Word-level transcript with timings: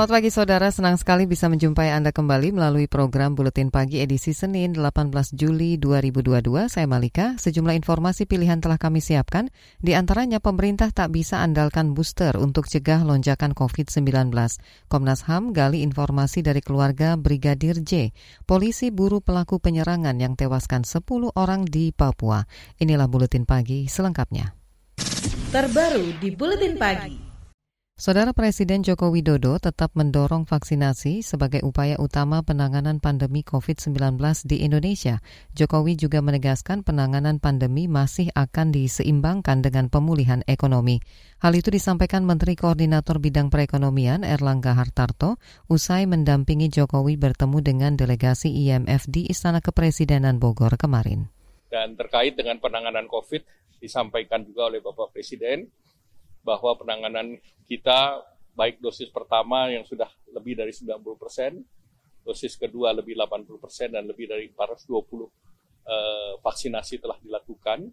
Selamat 0.00 0.16
pagi 0.16 0.32
saudara, 0.32 0.72
senang 0.72 0.96
sekali 0.96 1.28
bisa 1.28 1.52
menjumpai 1.52 1.92
Anda 1.92 2.08
kembali 2.08 2.56
melalui 2.56 2.88
program 2.88 3.36
Buletin 3.36 3.68
Pagi 3.68 4.00
edisi 4.00 4.32
Senin 4.32 4.72
18 4.72 5.12
Juli 5.36 5.76
2022. 5.76 6.72
Saya 6.72 6.88
Malika, 6.88 7.36
sejumlah 7.36 7.76
informasi 7.76 8.24
pilihan 8.24 8.64
telah 8.64 8.80
kami 8.80 9.04
siapkan, 9.04 9.52
di 9.76 9.92
antaranya 9.92 10.40
pemerintah 10.40 10.88
tak 10.88 11.12
bisa 11.12 11.44
andalkan 11.44 11.92
booster 11.92 12.32
untuk 12.40 12.64
cegah 12.64 13.04
lonjakan 13.04 13.52
COVID-19. 13.52 14.32
Komnas 14.88 15.28
HAM 15.28 15.52
gali 15.52 15.84
informasi 15.84 16.40
dari 16.40 16.64
keluarga 16.64 17.20
Brigadir 17.20 17.84
J. 17.84 18.16
Polisi 18.48 18.88
buru 18.88 19.20
pelaku 19.20 19.60
penyerangan 19.60 20.16
yang 20.16 20.32
tewaskan 20.32 20.88
10 20.88 21.04
orang 21.36 21.68
di 21.68 21.92
Papua. 21.92 22.48
Inilah 22.80 23.04
Buletin 23.04 23.44
Pagi 23.44 23.84
selengkapnya. 23.84 24.56
Terbaru 25.52 26.16
di 26.16 26.32
Buletin 26.32 26.80
Pagi. 26.80 27.29
Saudara 28.00 28.32
Presiden 28.32 28.80
Joko 28.80 29.12
Widodo 29.12 29.60
tetap 29.60 29.92
mendorong 29.92 30.48
vaksinasi 30.48 31.20
sebagai 31.20 31.60
upaya 31.60 32.00
utama 32.00 32.40
penanganan 32.40 32.96
pandemi 32.96 33.44
COVID-19 33.44 34.16
di 34.48 34.64
Indonesia. 34.64 35.20
Jokowi 35.52 36.00
juga 36.00 36.24
menegaskan 36.24 36.80
penanganan 36.80 37.44
pandemi 37.44 37.92
masih 37.92 38.32
akan 38.32 38.72
diseimbangkan 38.72 39.60
dengan 39.60 39.92
pemulihan 39.92 40.40
ekonomi. 40.48 41.04
Hal 41.44 41.52
itu 41.52 41.68
disampaikan 41.68 42.24
Menteri 42.24 42.56
Koordinator 42.56 43.20
Bidang 43.20 43.52
Perekonomian 43.52 44.24
Erlangga 44.24 44.72
Hartarto 44.72 45.36
usai 45.68 46.08
mendampingi 46.08 46.72
Jokowi 46.72 47.20
bertemu 47.20 47.60
dengan 47.60 48.00
delegasi 48.00 48.48
IMF 48.48 49.12
di 49.12 49.28
Istana 49.28 49.60
Kepresidenan 49.60 50.40
Bogor 50.40 50.72
kemarin. 50.80 51.28
Dan 51.68 52.00
terkait 52.00 52.32
dengan 52.32 52.64
penanganan 52.64 53.04
COVID 53.12 53.44
disampaikan 53.76 54.40
juga 54.48 54.72
oleh 54.72 54.80
Bapak 54.80 55.12
Presiden 55.12 55.68
bahwa 56.40 56.76
penanganan 56.76 57.36
kita 57.68 58.24
baik 58.56 58.82
dosis 58.82 59.08
pertama 59.08 59.70
yang 59.70 59.86
sudah 59.86 60.08
lebih 60.32 60.58
dari 60.58 60.72
90 60.74 61.00
persen, 61.16 61.60
dosis 62.20 62.56
kedua 62.60 62.92
lebih 62.92 63.16
80 63.16 63.62
persen 63.62 63.88
dan 63.92 64.04
lebih 64.04 64.28
dari 64.28 64.52
420 64.52 64.90
uh, 64.92 65.26
eh, 65.88 66.32
vaksinasi 66.42 67.00
telah 67.00 67.16
dilakukan. 67.22 67.88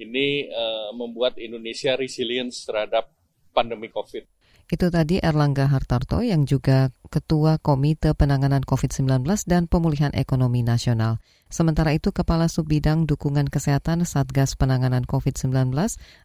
Ini 0.00 0.48
uh, 0.48 0.90
membuat 0.96 1.36
Indonesia 1.36 1.92
resilience 1.98 2.64
terhadap 2.64 3.12
pandemi 3.52 3.92
COVID. 3.92 4.24
Itu 4.70 4.86
tadi 4.86 5.18
Erlangga 5.18 5.66
Hartarto 5.66 6.22
yang 6.22 6.46
juga 6.46 6.94
Ketua 7.10 7.58
Komite 7.58 8.14
Penanganan 8.14 8.62
COVID-19 8.62 9.26
dan 9.50 9.66
Pemulihan 9.66 10.14
Ekonomi 10.14 10.62
Nasional. 10.62 11.18
Sementara 11.50 11.90
itu, 11.90 12.14
Kepala 12.14 12.46
Subbidang 12.46 13.02
Dukungan 13.02 13.50
Kesehatan 13.50 14.06
Satgas 14.06 14.54
Penanganan 14.54 15.02
COVID-19, 15.02 15.74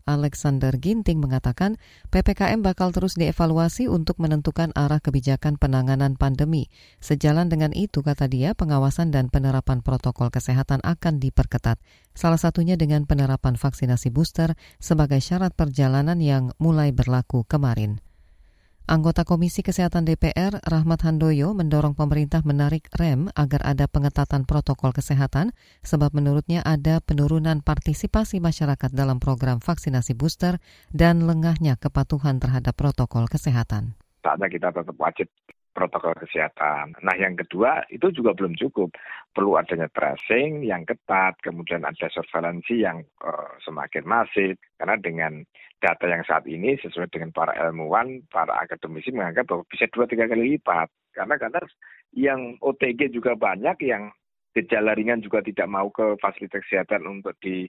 Alexander 0.05 0.77
Ginting 0.77 1.17
mengatakan 1.17 1.81
PPKM 2.13 2.61
bakal 2.61 2.93
terus 2.93 3.17
dievaluasi 3.17 3.89
untuk 3.89 4.21
menentukan 4.21 4.69
arah 4.77 5.01
kebijakan 5.01 5.57
penanganan 5.57 6.13
pandemi. 6.13 6.69
Sejalan 7.01 7.49
dengan 7.49 7.73
itu, 7.73 8.05
kata 8.05 8.29
dia, 8.29 8.53
pengawasan 8.53 9.09
dan 9.09 9.33
penerapan 9.33 9.81
protokol 9.81 10.29
kesehatan 10.29 10.85
akan 10.85 11.17
diperketat. 11.17 11.81
Salah 12.13 12.37
satunya 12.37 12.77
dengan 12.77 13.09
penerapan 13.09 13.57
vaksinasi 13.57 14.13
booster 14.13 14.53
sebagai 14.77 15.17
syarat 15.17 15.57
perjalanan 15.57 16.21
yang 16.21 16.53
mulai 16.61 16.93
berlaku 16.93 17.41
kemarin. 17.49 18.05
Anggota 18.85 19.25
Komisi 19.25 19.65
Kesehatan 19.65 20.05
DPR, 20.05 20.61
Rahmat 20.61 21.09
Handoyo, 21.09 21.57
mendorong 21.57 21.97
pemerintah 21.97 22.45
menarik 22.45 22.85
rem 22.93 23.33
agar 23.33 23.65
ada 23.65 23.89
pengetatan 23.89 24.45
protokol 24.45 24.93
kesehatan, 24.93 25.57
sebab 25.81 26.13
menurutnya 26.13 26.61
ada 26.61 27.01
penurunan 27.01 27.65
partisipasi 27.65 28.37
masyarakat 28.37 28.93
dalam 28.93 29.17
program 29.17 29.57
vaksinasi 29.57 30.13
booster 30.13 30.61
dan 30.93 31.25
lengahnya 31.25 31.81
kepatuhan 31.81 32.37
terhadap 32.37 32.77
protokol 32.77 33.25
kesehatan. 33.25 33.97
Saatnya 34.21 34.53
kita 34.53 34.69
tetap 34.69 34.93
wajib 35.01 35.33
protokol 35.75 36.15
kesehatan. 36.15 36.95
Nah, 37.03 37.15
yang 37.19 37.35
kedua 37.35 37.83
itu 37.91 38.07
juga 38.15 38.31
belum 38.31 38.55
cukup. 38.55 38.95
Perlu 39.35 39.59
adanya 39.59 39.91
tracing 39.91 40.63
yang 40.63 40.87
ketat, 40.87 41.35
kemudian 41.43 41.83
ada 41.83 42.07
surveillance 42.07 42.71
yang 42.71 43.03
uh, 43.19 43.51
semakin 43.59 44.07
masif. 44.07 44.55
Karena 44.79 44.95
dengan 44.95 45.43
data 45.83 46.07
yang 46.07 46.23
saat 46.23 46.47
ini 46.47 46.79
sesuai 46.79 47.11
dengan 47.11 47.35
para 47.35 47.51
ilmuwan, 47.59 48.23
para 48.31 48.55
akademisi 48.55 49.11
menganggap 49.11 49.51
bahwa 49.51 49.67
bisa 49.67 49.91
dua 49.91 50.07
tiga 50.07 50.31
kali 50.31 50.55
lipat. 50.55 50.87
Karena 51.11 51.35
karena 51.35 51.59
yang 52.15 52.55
OTG 52.63 53.11
juga 53.11 53.35
banyak, 53.35 53.75
yang 53.83 54.15
gejala 54.55 54.95
ringan 54.95 55.19
juga 55.19 55.43
tidak 55.43 55.67
mau 55.67 55.91
ke 55.91 56.15
fasilitas 56.23 56.63
kesehatan 56.63 57.03
untuk 57.03 57.35
di 57.43 57.67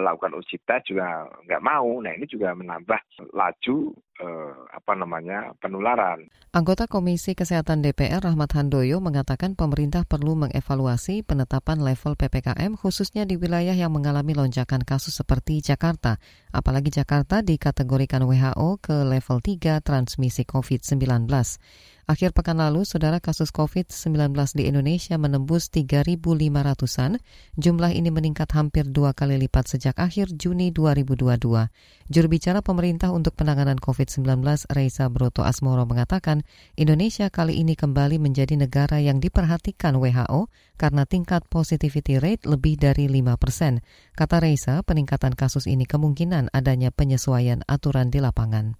lakukan 0.00 0.32
uji 0.32 0.56
tes 0.64 0.80
juga 0.88 1.28
nggak 1.44 1.60
mau. 1.60 2.00
Nah 2.00 2.16
ini 2.16 2.24
juga 2.24 2.56
menambah 2.56 3.00
laju 3.36 3.76
eh, 4.22 4.52
apa 4.72 4.92
namanya 4.96 5.52
penularan. 5.60 6.24
Anggota 6.52 6.88
Komisi 6.88 7.36
Kesehatan 7.36 7.84
DPR 7.84 8.24
Rahmat 8.24 8.56
Handoyo 8.56 9.00
mengatakan 9.04 9.56
pemerintah 9.56 10.04
perlu 10.08 10.36
mengevaluasi 10.36 11.24
penetapan 11.24 11.80
level 11.80 12.16
ppkm 12.16 12.76
khususnya 12.76 13.24
di 13.24 13.36
wilayah 13.36 13.72
yang 13.72 13.92
mengalami 13.92 14.32
lonjakan 14.32 14.84
kasus 14.84 15.16
seperti 15.16 15.60
Jakarta. 15.60 16.16
Apalagi 16.52 16.92
Jakarta 16.92 17.40
dikategorikan 17.40 18.24
WHO 18.24 18.80
ke 18.80 18.96
level 19.04 19.40
3 19.40 19.80
transmisi 19.80 20.44
COVID-19. 20.44 21.28
Akhir 22.02 22.34
pekan 22.34 22.58
lalu, 22.58 22.82
saudara 22.82 23.22
kasus 23.22 23.54
COVID-19 23.54 24.34
di 24.58 24.66
Indonesia 24.66 25.14
menembus 25.14 25.70
3.500-an. 25.70 27.22
Jumlah 27.54 27.94
ini 27.94 28.10
meningkat 28.10 28.50
hampir 28.58 28.90
dua 28.90 29.14
kali 29.14 29.38
lipat 29.38 29.70
sejak 29.70 29.94
akhir 29.94 30.34
Juni 30.34 30.74
2022. 30.74 31.38
Juru 32.10 32.26
bicara 32.26 32.58
pemerintah 32.58 33.14
untuk 33.14 33.38
penanganan 33.38 33.78
COVID-19, 33.78 34.26
Reisa 34.74 35.06
Broto 35.06 35.46
Asmoro 35.46 35.86
mengatakan, 35.86 36.42
Indonesia 36.74 37.30
kali 37.30 37.62
ini 37.62 37.78
kembali 37.78 38.18
menjadi 38.18 38.58
negara 38.58 38.98
yang 38.98 39.22
diperhatikan 39.22 39.94
WHO 39.94 40.50
karena 40.74 41.06
tingkat 41.06 41.46
positivity 41.46 42.18
rate 42.18 42.50
lebih 42.50 42.82
dari 42.82 43.06
5 43.06 43.38
persen. 43.38 43.78
Kata 44.18 44.42
Reisa, 44.42 44.82
peningkatan 44.82 45.38
kasus 45.38 45.70
ini 45.70 45.86
kemungkinan 45.86 46.50
adanya 46.50 46.90
penyesuaian 46.90 47.62
aturan 47.70 48.10
di 48.10 48.18
lapangan. 48.18 48.74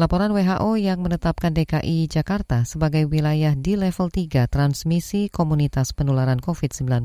Laporan 0.00 0.32
WHO 0.32 0.80
yang 0.80 1.04
menetapkan 1.04 1.52
DKI 1.52 2.08
Jakarta 2.08 2.64
sebagai 2.64 3.04
wilayah 3.04 3.52
di 3.52 3.76
level 3.76 4.08
3 4.08 4.48
transmisi 4.48 5.28
komunitas 5.28 5.92
penularan 5.92 6.40
COVID-19 6.40 7.04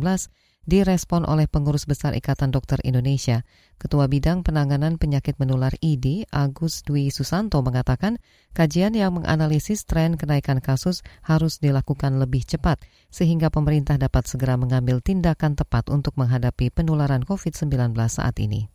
direspon 0.64 1.28
oleh 1.28 1.44
pengurus 1.52 1.92
besar 1.92 2.16
Ikatan 2.16 2.56
Dokter 2.56 2.80
Indonesia. 2.88 3.44
Ketua 3.76 4.08
Bidang 4.08 4.48
Penanganan 4.48 4.96
Penyakit 4.96 5.36
Menular 5.44 5.76
ID, 5.84 6.32
Agus 6.32 6.88
Dwi 6.88 7.12
Susanto 7.12 7.60
mengatakan, 7.60 8.16
kajian 8.56 8.96
yang 8.96 9.20
menganalisis 9.20 9.84
tren 9.84 10.16
kenaikan 10.16 10.64
kasus 10.64 11.04
harus 11.20 11.60
dilakukan 11.60 12.16
lebih 12.16 12.48
cepat, 12.48 12.80
sehingga 13.12 13.52
pemerintah 13.52 14.00
dapat 14.00 14.24
segera 14.24 14.56
mengambil 14.56 15.04
tindakan 15.04 15.60
tepat 15.60 15.92
untuk 15.92 16.16
menghadapi 16.16 16.72
penularan 16.72 17.28
COVID-19 17.28 17.92
saat 18.08 18.40
ini 18.40 18.72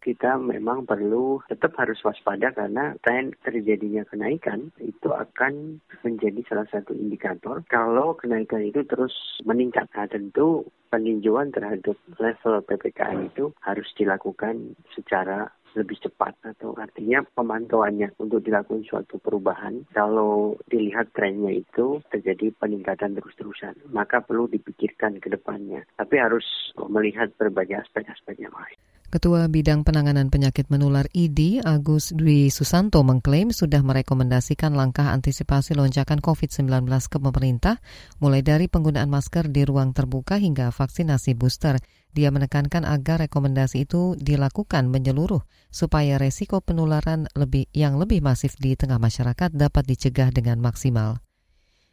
kita 0.00 0.40
memang 0.40 0.88
perlu 0.88 1.44
tetap 1.46 1.76
harus 1.76 2.00
waspada 2.00 2.50
karena 2.56 2.96
tren 3.04 3.36
terjadinya 3.44 4.02
kenaikan 4.08 4.72
itu 4.80 5.12
akan 5.12 5.84
menjadi 6.02 6.40
salah 6.48 6.68
satu 6.72 6.96
indikator 6.96 7.60
kalau 7.68 8.16
kenaikan 8.16 8.64
itu 8.64 8.80
terus 8.88 9.12
meningkat. 9.44 9.86
Nah, 9.92 10.08
tentu 10.08 10.64
peninjauan 10.90 11.52
terhadap 11.54 11.94
level 12.18 12.54
PPKM 12.66 13.30
itu 13.30 13.52
harus 13.62 13.86
dilakukan 13.94 14.74
secara 14.96 15.52
lebih 15.78 16.02
cepat 16.02 16.34
atau 16.42 16.74
artinya 16.74 17.22
pemantauannya 17.22 18.18
untuk 18.18 18.42
dilakukan 18.42 18.82
suatu 18.82 19.22
perubahan 19.22 19.86
kalau 19.94 20.58
dilihat 20.66 21.14
trennya 21.14 21.62
itu 21.62 22.02
terjadi 22.10 22.50
peningkatan 22.58 23.14
terus-terusan 23.14 23.78
maka 23.94 24.18
perlu 24.18 24.50
dipikirkan 24.50 25.22
ke 25.22 25.30
depannya 25.30 25.86
tapi 25.94 26.18
harus 26.18 26.74
melihat 26.90 27.30
berbagai 27.38 27.86
aspek-aspek 27.86 28.42
yang 28.42 28.54
lain. 28.54 28.78
Ketua 29.10 29.50
Bidang 29.50 29.82
Penanganan 29.82 30.30
Penyakit 30.30 30.70
Menular 30.70 31.10
ID, 31.10 31.66
Agus 31.66 32.14
Dwi 32.14 32.46
Susanto, 32.46 33.02
mengklaim 33.02 33.50
sudah 33.50 33.82
merekomendasikan 33.82 34.70
langkah 34.70 35.10
antisipasi 35.10 35.74
lonjakan 35.74 36.22
COVID-19 36.22 36.86
ke 37.10 37.18
pemerintah, 37.18 37.82
mulai 38.22 38.46
dari 38.46 38.70
penggunaan 38.70 39.10
masker 39.10 39.50
di 39.50 39.66
ruang 39.66 39.90
terbuka 39.90 40.38
hingga 40.38 40.70
vaksinasi 40.70 41.34
booster. 41.34 41.82
Dia 42.14 42.30
menekankan 42.30 42.86
agar 42.86 43.26
rekomendasi 43.26 43.82
itu 43.82 44.14
dilakukan 44.14 44.86
menyeluruh, 44.86 45.42
supaya 45.74 46.14
resiko 46.14 46.62
penularan 46.62 47.26
lebih 47.34 47.66
yang 47.74 47.98
lebih 47.98 48.22
masif 48.22 48.54
di 48.62 48.78
tengah 48.78 49.02
masyarakat 49.02 49.50
dapat 49.50 49.90
dicegah 49.90 50.30
dengan 50.30 50.62
maksimal. 50.62 51.18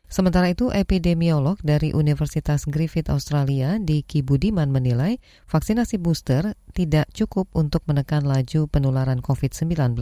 Sementara 0.07 0.47
itu, 0.47 0.71
epidemiolog 0.71 1.59
dari 1.59 1.91
Universitas 1.91 2.63
Griffith 2.63 3.11
Australia 3.11 3.75
di 3.75 4.07
Kibudiman 4.07 4.71
menilai 4.71 5.19
vaksinasi 5.51 5.99
booster 5.99 6.55
tidak 6.71 7.11
cukup 7.11 7.51
untuk 7.51 7.83
menekan 7.91 8.23
laju 8.23 8.71
penularan 8.71 9.19
COVID-19 9.19 9.99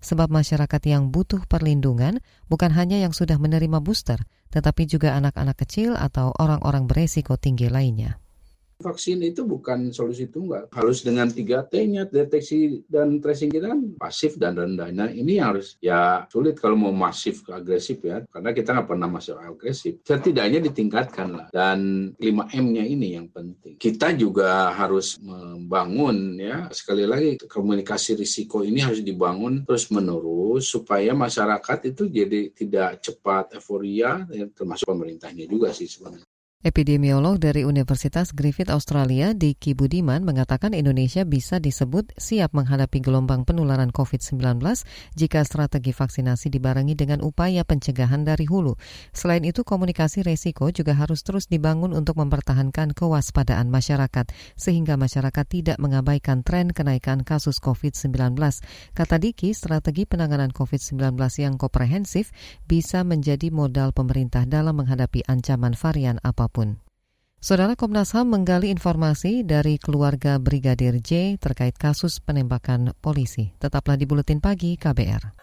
sebab 0.00 0.28
masyarakat 0.32 0.82
yang 0.88 1.12
butuh 1.12 1.44
perlindungan 1.44 2.24
bukan 2.48 2.72
hanya 2.72 2.96
yang 2.96 3.12
sudah 3.12 3.36
menerima 3.36 3.84
booster, 3.84 4.24
tetapi 4.48 4.88
juga 4.88 5.20
anak-anak 5.20 5.60
kecil 5.60 6.00
atau 6.00 6.32
orang-orang 6.40 6.88
beresiko 6.88 7.36
tinggi 7.36 7.68
lainnya 7.68 8.21
vaksin 8.82 9.22
itu 9.22 9.46
bukan 9.46 9.94
solusi 9.94 10.26
tunggal. 10.26 10.68
Harus 10.74 11.06
dengan 11.06 11.30
3T-nya, 11.30 12.10
deteksi 12.10 12.82
dan 12.90 13.22
tracing 13.22 13.54
kita 13.54 13.70
kan 13.70 13.80
pasif 13.96 14.34
dan 14.36 14.58
rendah. 14.58 14.90
Nah 14.90 15.08
ini 15.08 15.38
harus 15.38 15.78
ya 15.78 16.26
sulit 16.26 16.58
kalau 16.58 16.74
mau 16.74 16.90
masif 16.90 17.46
ke 17.46 17.54
agresif 17.54 18.02
ya, 18.02 18.26
karena 18.28 18.50
kita 18.50 18.74
nggak 18.74 18.88
pernah 18.90 19.08
masuk 19.08 19.38
agresif. 19.38 20.02
Setidaknya 20.02 20.58
ditingkatkan 20.66 21.28
lah. 21.30 21.46
Dan 21.54 22.10
5M-nya 22.18 22.84
ini 22.84 23.14
yang 23.14 23.30
penting. 23.30 23.78
Kita 23.78 24.10
juga 24.18 24.74
harus 24.74 25.22
membangun 25.22 26.36
ya, 26.40 26.66
sekali 26.74 27.06
lagi 27.06 27.38
komunikasi 27.46 28.18
risiko 28.18 28.66
ini 28.66 28.82
harus 28.82 29.04
dibangun 29.04 29.62
terus 29.62 29.86
menerus 29.94 30.72
supaya 30.72 31.14
masyarakat 31.14 31.78
itu 31.94 32.08
jadi 32.08 32.40
tidak 32.50 33.04
cepat 33.04 33.54
euforia, 33.60 34.24
ya, 34.32 34.48
termasuk 34.50 34.88
pemerintahnya 34.88 35.44
juga 35.46 35.70
sih 35.70 35.86
sebenarnya. 35.86 36.31
Epidemiolog 36.62 37.42
dari 37.42 37.66
Universitas 37.66 38.30
Griffith 38.30 38.70
Australia 38.70 39.34
di 39.34 39.58
Kibudiman 39.58 40.22
mengatakan 40.22 40.78
Indonesia 40.78 41.26
bisa 41.26 41.58
disebut 41.58 42.14
siap 42.14 42.54
menghadapi 42.54 43.02
gelombang 43.02 43.42
penularan 43.42 43.90
COVID-19 43.90 44.62
jika 45.18 45.42
strategi 45.42 45.90
vaksinasi 45.90 46.54
dibarengi 46.54 46.94
dengan 46.94 47.18
upaya 47.26 47.66
pencegahan 47.66 48.22
dari 48.22 48.46
hulu. 48.46 48.78
Selain 49.10 49.42
itu, 49.42 49.66
komunikasi 49.66 50.22
resiko 50.22 50.70
juga 50.70 50.94
harus 50.94 51.26
terus 51.26 51.50
dibangun 51.50 51.90
untuk 51.98 52.22
mempertahankan 52.22 52.94
kewaspadaan 52.94 53.66
masyarakat 53.66 54.30
sehingga 54.54 54.94
masyarakat 54.94 55.42
tidak 55.50 55.82
mengabaikan 55.82 56.46
tren 56.46 56.70
kenaikan 56.70 57.26
kasus 57.26 57.58
COVID-19. 57.58 58.38
Kata 58.94 59.18
Diki, 59.18 59.50
strategi 59.50 60.06
penanganan 60.06 60.54
COVID-19 60.54 61.18
yang 61.42 61.58
komprehensif 61.58 62.30
bisa 62.70 63.02
menjadi 63.02 63.50
modal 63.50 63.90
pemerintah 63.90 64.46
dalam 64.46 64.78
menghadapi 64.78 65.26
ancaman 65.26 65.74
varian 65.74 66.22
apa 66.22 66.46
pun 66.46 66.51
apa 66.52 66.60
pun. 66.60 66.68
Saudara 67.42 67.74
Komnas 67.74 68.14
HAM 68.14 68.30
menggali 68.30 68.70
informasi 68.70 69.42
dari 69.42 69.74
keluarga 69.74 70.38
Brigadir 70.38 71.02
J 71.02 71.40
terkait 71.42 71.74
kasus 71.74 72.22
penembakan 72.22 72.94
polisi. 73.02 73.50
Tetaplah 73.58 73.98
di 73.98 74.06
Buletin 74.06 74.38
Pagi 74.38 74.78
KBR. 74.78 75.34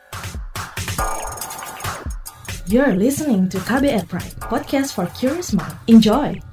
You're 2.70 2.96
listening 2.96 3.50
to 3.50 3.58
KBR 3.66 4.06
Pride, 4.08 4.38
podcast 4.40 4.96
for 4.96 5.10
curious 5.18 5.52
mind. 5.52 5.74
Enjoy! 5.90 6.49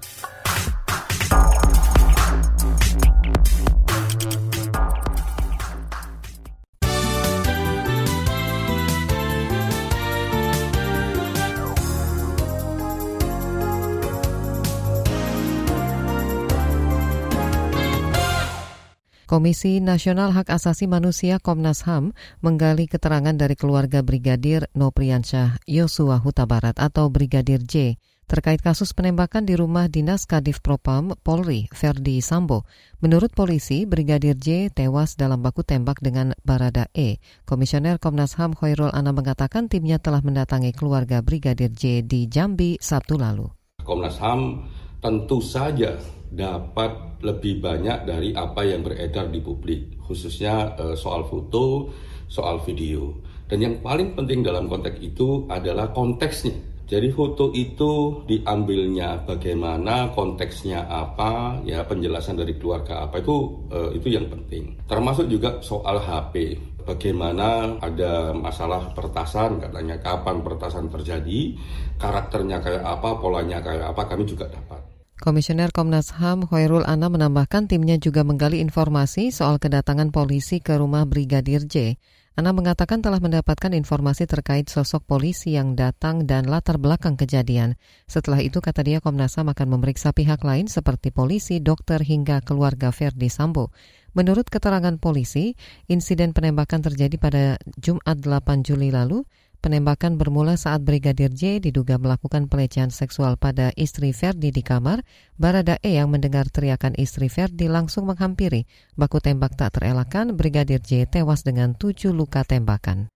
Komisi 19.26 19.82
Nasional 19.82 20.30
Hak 20.30 20.54
Asasi 20.54 20.86
Manusia 20.86 21.42
Komnas 21.42 21.82
HAM 21.82 22.14
menggali 22.46 22.86
keterangan 22.86 23.34
dari 23.34 23.58
keluarga 23.58 23.98
Brigadir 23.98 24.70
Nopriansyah 24.70 25.66
Yosua 25.66 26.22
Huta 26.22 26.46
Barat 26.46 26.78
atau 26.78 27.10
Brigadir 27.10 27.58
J 27.66 27.98
terkait 28.30 28.62
kasus 28.62 28.94
penembakan 28.94 29.42
di 29.42 29.58
rumah 29.58 29.90
dinas 29.90 30.30
Kadif 30.30 30.62
Propam 30.62 31.18
Polri 31.26 31.66
Verdi 31.74 32.22
Sambo. 32.22 32.70
Menurut 33.02 33.34
polisi, 33.34 33.82
Brigadir 33.82 34.38
J 34.38 34.70
tewas 34.70 35.18
dalam 35.18 35.42
baku 35.42 35.66
tembak 35.66 35.98
dengan 35.98 36.30
Barada 36.46 36.86
E. 36.94 37.18
Komisioner 37.42 37.98
Komnas 37.98 38.38
HAM 38.38 38.54
Khairul 38.54 38.94
Ana 38.94 39.10
mengatakan 39.10 39.66
timnya 39.66 39.98
telah 39.98 40.22
mendatangi 40.22 40.70
keluarga 40.70 41.18
Brigadir 41.18 41.74
J 41.74 42.06
di 42.06 42.30
Jambi 42.30 42.78
Sabtu 42.78 43.18
lalu. 43.18 43.50
Komnas 43.82 44.22
HAM 44.22 44.70
tentu 45.02 45.42
saja 45.42 45.98
dapat 46.30 47.22
lebih 47.22 47.62
banyak 47.62 48.06
dari 48.06 48.30
apa 48.36 48.62
yang 48.66 48.82
beredar 48.84 49.30
di 49.30 49.40
publik, 49.40 49.98
khususnya 50.04 50.76
uh, 50.76 50.94
soal 50.98 51.24
foto, 51.26 51.90
soal 52.26 52.60
video. 52.62 53.14
Dan 53.46 53.62
yang 53.62 53.74
paling 53.78 54.18
penting 54.18 54.42
dalam 54.42 54.66
konteks 54.66 54.98
itu 54.98 55.46
adalah 55.46 55.94
konteksnya. 55.94 56.76
Jadi 56.86 57.10
foto 57.10 57.50
itu 57.50 58.22
diambilnya 58.30 59.26
bagaimana, 59.26 60.14
konteksnya 60.14 60.86
apa, 60.86 61.58
ya 61.66 61.82
penjelasan 61.82 62.38
dari 62.38 62.54
keluarga 62.54 63.10
apa 63.10 63.18
itu 63.18 63.66
uh, 63.74 63.90
itu 63.90 64.14
yang 64.14 64.30
penting. 64.30 64.78
Termasuk 64.86 65.26
juga 65.26 65.58
soal 65.66 65.98
HP. 65.98 66.54
Bagaimana 66.86 67.74
ada 67.82 68.30
masalah 68.30 68.94
pertasan, 68.94 69.58
katanya 69.58 69.98
kapan 69.98 70.38
pertasan 70.46 70.86
terjadi, 70.86 71.58
karakternya 71.98 72.62
kayak 72.62 72.86
apa, 72.86 73.18
polanya 73.18 73.58
kayak 73.58 73.90
apa, 73.90 74.06
kami 74.06 74.22
juga 74.22 74.46
dapat. 74.46 74.85
Komisioner 75.16 75.72
Komnas 75.72 76.12
HAM 76.20 76.44
Hoirul 76.52 76.84
Ana 76.84 77.08
menambahkan 77.08 77.72
timnya 77.72 77.96
juga 77.96 78.20
menggali 78.20 78.60
informasi 78.60 79.32
soal 79.32 79.56
kedatangan 79.56 80.12
polisi 80.12 80.60
ke 80.60 80.76
rumah 80.76 81.08
Brigadir 81.08 81.64
J. 81.64 81.96
Ana 82.36 82.52
mengatakan 82.52 83.00
telah 83.00 83.16
mendapatkan 83.16 83.72
informasi 83.72 84.28
terkait 84.28 84.68
sosok 84.68 85.08
polisi 85.08 85.56
yang 85.56 85.72
datang 85.72 86.28
dan 86.28 86.44
latar 86.44 86.76
belakang 86.76 87.16
kejadian. 87.16 87.80
Setelah 88.04 88.44
itu, 88.44 88.60
kata 88.60 88.84
dia, 88.84 89.00
Komnas 89.00 89.40
HAM 89.40 89.56
akan 89.56 89.80
memeriksa 89.80 90.12
pihak 90.12 90.44
lain 90.44 90.68
seperti 90.68 91.08
polisi, 91.16 91.64
dokter, 91.64 92.04
hingga 92.04 92.44
keluarga 92.44 92.92
Verdi 92.92 93.32
Sambo. 93.32 93.72
Menurut 94.12 94.52
keterangan 94.52 95.00
polisi, 95.00 95.56
insiden 95.88 96.36
penembakan 96.36 96.84
terjadi 96.84 97.16
pada 97.16 97.42
Jumat 97.80 98.20
8 98.20 98.68
Juli 98.68 98.92
lalu 98.92 99.24
Penembakan 99.66 100.14
bermula 100.14 100.54
saat 100.54 100.86
Brigadir 100.86 101.34
J 101.34 101.58
diduga 101.58 101.98
melakukan 101.98 102.46
pelecehan 102.46 102.94
seksual 102.94 103.34
pada 103.34 103.74
istri 103.74 104.14
Verdi 104.14 104.54
di 104.54 104.62
kamar. 104.62 105.02
Barada 105.42 105.74
E 105.82 105.98
yang 105.98 106.06
mendengar 106.14 106.46
teriakan 106.46 106.94
istri 106.94 107.26
Verdi 107.26 107.66
langsung 107.66 108.06
menghampiri. 108.06 108.62
Baku 108.94 109.18
tembak 109.18 109.58
tak 109.58 109.74
terelakkan, 109.74 110.38
Brigadir 110.38 110.78
J 110.78 111.10
tewas 111.10 111.42
dengan 111.42 111.74
tujuh 111.74 112.14
luka 112.14 112.46
tembakan. 112.46 113.10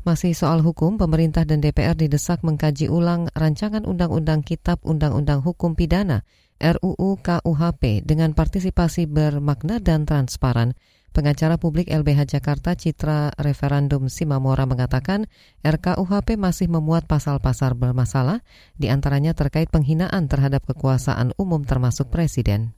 Masih 0.00 0.32
soal 0.32 0.64
hukum, 0.64 0.96
pemerintah 0.96 1.44
dan 1.44 1.60
DPR 1.60 1.92
didesak 1.92 2.40
mengkaji 2.40 2.88
ulang 2.88 3.28
rancangan 3.36 3.84
undang-undang 3.84 4.40
Kitab 4.40 4.80
Undang-Undang 4.80 5.44
Hukum 5.44 5.76
Pidana 5.76 6.24
RUU 6.56 7.20
KUHP 7.20 8.00
dengan 8.08 8.32
partisipasi 8.32 9.04
bermakna 9.04 9.76
dan 9.76 10.08
transparan. 10.08 10.72
Pengacara 11.12 11.60
publik 11.60 11.92
LBH 11.92 12.38
Jakarta 12.38 12.72
Citra 12.72 13.36
Referendum 13.36 14.08
Simamora 14.08 14.64
mengatakan 14.64 15.28
RKUHP 15.60 16.40
masih 16.40 16.72
memuat 16.72 17.04
pasal-pasal 17.04 17.76
bermasalah, 17.76 18.40
di 18.80 18.88
antaranya 18.88 19.36
terkait 19.36 19.68
penghinaan 19.68 20.32
terhadap 20.32 20.64
kekuasaan 20.64 21.36
umum 21.36 21.60
termasuk 21.66 22.08
presiden. 22.08 22.72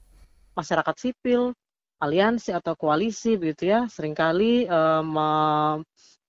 Masyarakat 0.59 0.95
sipil, 0.99 1.55
aliansi 2.03 2.51
atau 2.51 2.75
koalisi 2.75 3.39
begitu 3.39 3.71
ya, 3.71 3.87
sering 3.87 4.11
kali 4.17 4.67
uh, 4.67 5.79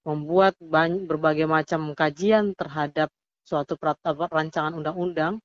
membuat 0.04 0.54
berbagai 1.08 1.48
macam 1.48 1.96
kajian 1.96 2.52
terhadap 2.52 3.08
suatu 3.44 3.76
rancangan 4.28 4.76
undang-undang, 4.76 5.40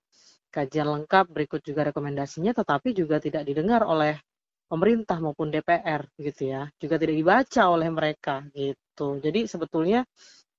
kajian 0.52 0.88
lengkap 0.88 1.32
berikut 1.32 1.64
juga 1.64 1.92
rekomendasinya, 1.92 2.52
tetapi 2.52 2.92
juga 2.96 3.20
tidak 3.24 3.48
didengar 3.48 3.84
oleh 3.88 4.20
pemerintah 4.70 5.18
maupun 5.20 5.50
DPR 5.50 6.06
gitu 6.20 6.54
ya. 6.54 6.68
Juga 6.78 6.96
tidak 7.00 7.16
dibaca 7.16 7.62
oleh 7.72 7.90
mereka 7.90 8.46
gitu. 8.54 9.18
Jadi 9.20 9.50
sebetulnya 9.50 10.04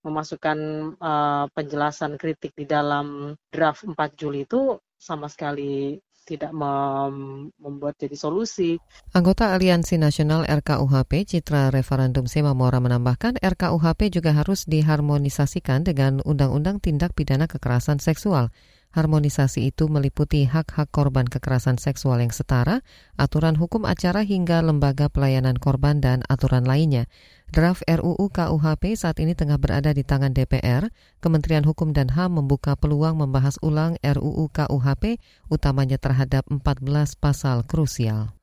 memasukkan 0.00 0.59
uh, 0.97 1.47
penjelasan 1.52 2.16
kritik 2.16 2.57
di 2.57 2.64
dalam 2.64 3.37
draft 3.52 3.85
4 3.85 3.95
Juli 4.16 4.49
itu 4.49 4.80
sama 4.97 5.28
sekali 5.28 5.97
tidak 6.30 6.54
mem 6.54 7.50
membuat 7.58 7.99
jadi 7.99 8.14
solusi. 8.14 8.78
Anggota 9.10 9.50
Aliansi 9.50 9.99
Nasional 9.99 10.46
RKUHP 10.46 11.26
Citra 11.26 11.75
Referendum 11.75 12.30
Semamora 12.30 12.78
menambahkan 12.78 13.42
RKUHP 13.42 14.14
juga 14.14 14.30
harus 14.30 14.62
diharmonisasikan 14.70 15.82
dengan 15.82 16.22
Undang-Undang 16.22 16.78
Tindak 16.78 17.18
Pidana 17.18 17.50
Kekerasan 17.50 17.99
Seksual. 17.99 18.54
Harmonisasi 18.90 19.70
itu 19.70 19.87
meliputi 19.87 20.50
hak-hak 20.50 20.90
korban 20.90 21.23
kekerasan 21.23 21.78
seksual 21.78 22.18
yang 22.18 22.35
setara, 22.35 22.82
aturan 23.14 23.54
hukum 23.54 23.87
acara 23.87 24.26
hingga 24.26 24.59
lembaga 24.66 25.06
pelayanan 25.06 25.54
korban 25.62 26.02
dan 26.02 26.26
aturan 26.26 26.66
lainnya. 26.66 27.06
Draft 27.54 27.87
RUU 27.87 28.26
KUHP 28.35 28.99
saat 28.99 29.23
ini 29.23 29.38
tengah 29.38 29.62
berada 29.62 29.94
di 29.94 30.02
tangan 30.02 30.35
DPR. 30.35 30.90
Kementerian 31.23 31.62
Hukum 31.62 31.94
dan 31.94 32.11
HAM 32.11 32.42
membuka 32.42 32.75
peluang 32.75 33.23
membahas 33.23 33.62
ulang 33.62 33.94
RUU 34.02 34.50
KUHP, 34.50 35.23
utamanya 35.47 35.99
terhadap 35.99 36.42
14 36.50 37.14
pasal 37.14 37.62
krusial. 37.62 38.35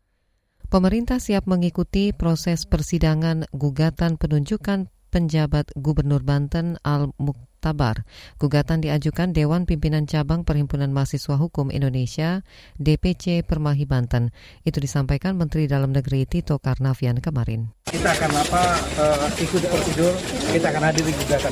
Pemerintah 0.68 1.20
siap 1.20 1.48
mengikuti 1.48 2.12
proses 2.16 2.64
persidangan 2.68 3.48
gugatan 3.56 4.16
penunjukan 4.16 4.92
penjabat 5.12 5.72
Gubernur 5.80 6.24
Banten 6.24 6.76
Al 6.84 7.16
Muktabar. 7.58 8.06
Gugatan 8.38 8.86
diajukan 8.86 9.34
Dewan 9.34 9.66
Pimpinan 9.66 10.06
Cabang 10.06 10.46
Perhimpunan 10.46 10.94
Mahasiswa 10.94 11.42
Hukum 11.42 11.74
Indonesia 11.74 12.46
DPC 12.78 13.42
Permahi 13.42 13.90
Banten. 13.90 14.30
Itu 14.62 14.78
disampaikan 14.78 15.34
Menteri 15.42 15.66
Dalam 15.66 15.90
Negeri 15.90 16.30
Tito 16.30 16.62
Karnavian 16.62 17.18
kemarin. 17.18 17.74
Kita 17.90 18.14
akan 18.14 18.32
apa 18.46 18.64
uh, 19.02 19.42
ikuti 19.42 19.66
prosedur, 19.66 20.14
kita 20.54 20.70
akan 20.70 20.84
hadiri 20.86 21.10
gugatan. 21.18 21.50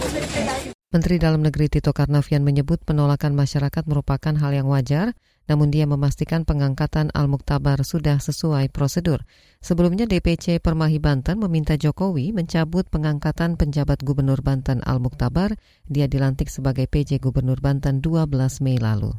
Menteri 0.94 1.18
Dalam 1.18 1.42
Negeri 1.42 1.74
Tito 1.74 1.90
Karnavian 1.90 2.46
menyebut 2.46 2.86
penolakan 2.86 3.34
masyarakat 3.34 3.90
merupakan 3.90 4.38
hal 4.38 4.54
yang 4.54 4.70
wajar 4.70 5.18
namun 5.46 5.70
dia 5.70 5.86
memastikan 5.86 6.46
pengangkatan 6.46 7.14
Al-Muktabar 7.14 7.82
sudah 7.86 8.18
sesuai 8.18 8.74
prosedur. 8.74 9.22
Sebelumnya 9.62 10.10
DPC 10.10 10.62
Permahi 10.62 10.98
Banten 10.98 11.42
meminta 11.42 11.78
Jokowi 11.78 12.34
mencabut 12.34 12.86
pengangkatan 12.90 13.58
penjabat 13.58 14.02
Gubernur 14.02 14.42
Banten 14.42 14.82
Al-Muktabar. 14.86 15.58
Dia 15.86 16.10
dilantik 16.10 16.50
sebagai 16.50 16.90
PJ 16.90 17.22
Gubernur 17.22 17.62
Banten 17.62 18.02
12 18.02 18.62
Mei 18.66 18.78
lalu. 18.78 19.14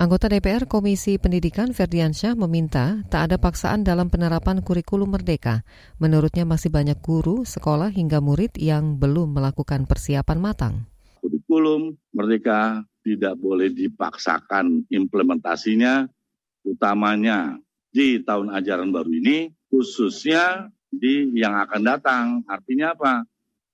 Anggota 0.00 0.32
DPR 0.32 0.64
Komisi 0.64 1.20
Pendidikan 1.20 1.76
Ferdiansyah 1.76 2.32
meminta 2.32 3.04
tak 3.12 3.28
ada 3.28 3.36
paksaan 3.36 3.84
dalam 3.84 4.08
penerapan 4.08 4.64
kurikulum 4.64 5.12
merdeka. 5.12 5.60
Menurutnya 6.00 6.48
masih 6.48 6.72
banyak 6.72 7.04
guru, 7.04 7.44
sekolah 7.44 7.92
hingga 7.92 8.24
murid 8.24 8.56
yang 8.56 8.96
belum 8.96 9.36
melakukan 9.36 9.84
persiapan 9.84 10.38
matang. 10.40 10.74
Kurikulum 11.20 12.00
merdeka 12.16 12.88
tidak 13.00 13.36
boleh 13.40 13.72
dipaksakan 13.72 14.86
implementasinya, 14.92 16.08
utamanya 16.64 17.56
di 17.90 18.22
tahun 18.22 18.54
ajaran 18.54 18.92
baru 18.94 19.10
ini, 19.10 19.50
khususnya 19.72 20.70
di 20.90 21.30
yang 21.34 21.56
akan 21.58 21.82
datang. 21.82 22.24
Artinya 22.46 22.94
apa? 22.94 23.24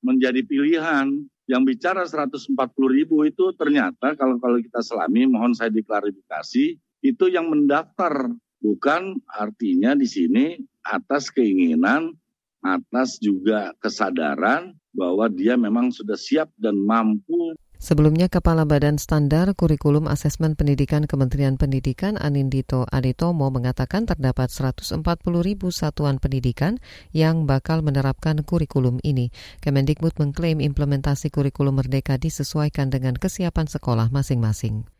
Menjadi 0.04 0.44
pilihan. 0.44 1.10
Yang 1.46 1.62
bicara 1.62 2.02
140 2.02 2.58
ribu 2.90 3.22
itu 3.22 3.54
ternyata 3.54 4.18
kalau 4.18 4.42
kalau 4.42 4.58
kita 4.58 4.82
selami, 4.82 5.30
mohon 5.30 5.54
saya 5.54 5.70
diklarifikasi, 5.70 6.74
itu 7.06 7.24
yang 7.30 7.46
mendaftar. 7.46 8.34
Bukan 8.56 9.22
artinya 9.30 9.94
di 9.94 10.10
sini 10.10 10.58
atas 10.82 11.30
keinginan, 11.30 12.18
atas 12.66 13.22
juga 13.22 13.70
kesadaran 13.78 14.74
bahwa 14.90 15.30
dia 15.30 15.54
memang 15.54 15.94
sudah 15.94 16.18
siap 16.18 16.50
dan 16.58 16.82
mampu 16.82 17.54
Sebelumnya, 17.76 18.32
Kepala 18.32 18.64
Badan 18.64 18.96
Standar 18.96 19.52
Kurikulum 19.52 20.08
Asesmen 20.08 20.56
Pendidikan 20.56 21.04
Kementerian 21.04 21.60
Pendidikan 21.60 22.16
Anindito 22.16 22.88
Aditomo 22.88 23.52
mengatakan 23.52 24.08
terdapat 24.08 24.48
140 24.48 25.04
ribu 25.44 25.68
satuan 25.68 26.16
pendidikan 26.16 26.80
yang 27.12 27.44
bakal 27.44 27.84
menerapkan 27.84 28.40
kurikulum 28.40 28.96
ini. 29.04 29.28
Kemendikbud 29.60 30.16
mengklaim 30.16 30.64
implementasi 30.64 31.28
kurikulum 31.28 31.84
merdeka 31.84 32.16
disesuaikan 32.16 32.88
dengan 32.88 33.12
kesiapan 33.12 33.68
sekolah 33.68 34.08
masing-masing. 34.08 34.95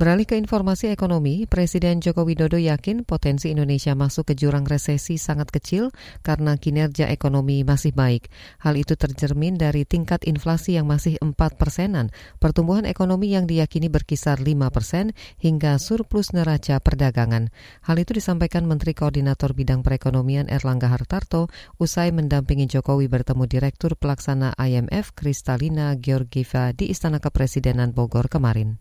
Beralih 0.00 0.24
ke 0.24 0.32
informasi 0.40 0.88
ekonomi, 0.88 1.44
Presiden 1.44 2.00
Joko 2.00 2.24
Widodo 2.24 2.56
yakin 2.56 3.04
potensi 3.04 3.52
Indonesia 3.52 3.92
masuk 3.92 4.32
ke 4.32 4.34
jurang 4.40 4.64
resesi 4.64 5.20
sangat 5.20 5.52
kecil 5.52 5.92
karena 6.24 6.56
kinerja 6.56 7.04
ekonomi 7.12 7.60
masih 7.68 7.92
baik. 7.92 8.32
Hal 8.64 8.80
itu 8.80 8.96
tercermin 8.96 9.60
dari 9.60 9.84
tingkat 9.84 10.24
inflasi 10.24 10.80
yang 10.80 10.88
masih 10.88 11.20
4 11.20 11.36
persenan, 11.36 12.08
pertumbuhan 12.40 12.88
ekonomi 12.88 13.36
yang 13.36 13.44
diyakini 13.44 13.92
berkisar 13.92 14.40
5 14.40 14.72
persen, 14.72 15.12
hingga 15.36 15.76
surplus 15.76 16.32
neraca 16.32 16.80
perdagangan. 16.80 17.52
Hal 17.84 18.00
itu 18.00 18.16
disampaikan 18.16 18.64
Menteri 18.64 18.96
Koordinator 18.96 19.52
Bidang 19.52 19.84
Perekonomian 19.84 20.48
Erlangga 20.48 20.88
Hartarto 20.88 21.52
usai 21.76 22.08
mendampingi 22.08 22.72
Jokowi 22.72 23.04
bertemu 23.12 23.44
Direktur 23.44 24.00
Pelaksana 24.00 24.56
IMF 24.56 25.12
Kristalina 25.12 25.92
Georgieva 25.92 26.72
di 26.72 26.88
Istana 26.88 27.20
Kepresidenan 27.20 27.92
Bogor 27.92 28.32
kemarin. 28.32 28.80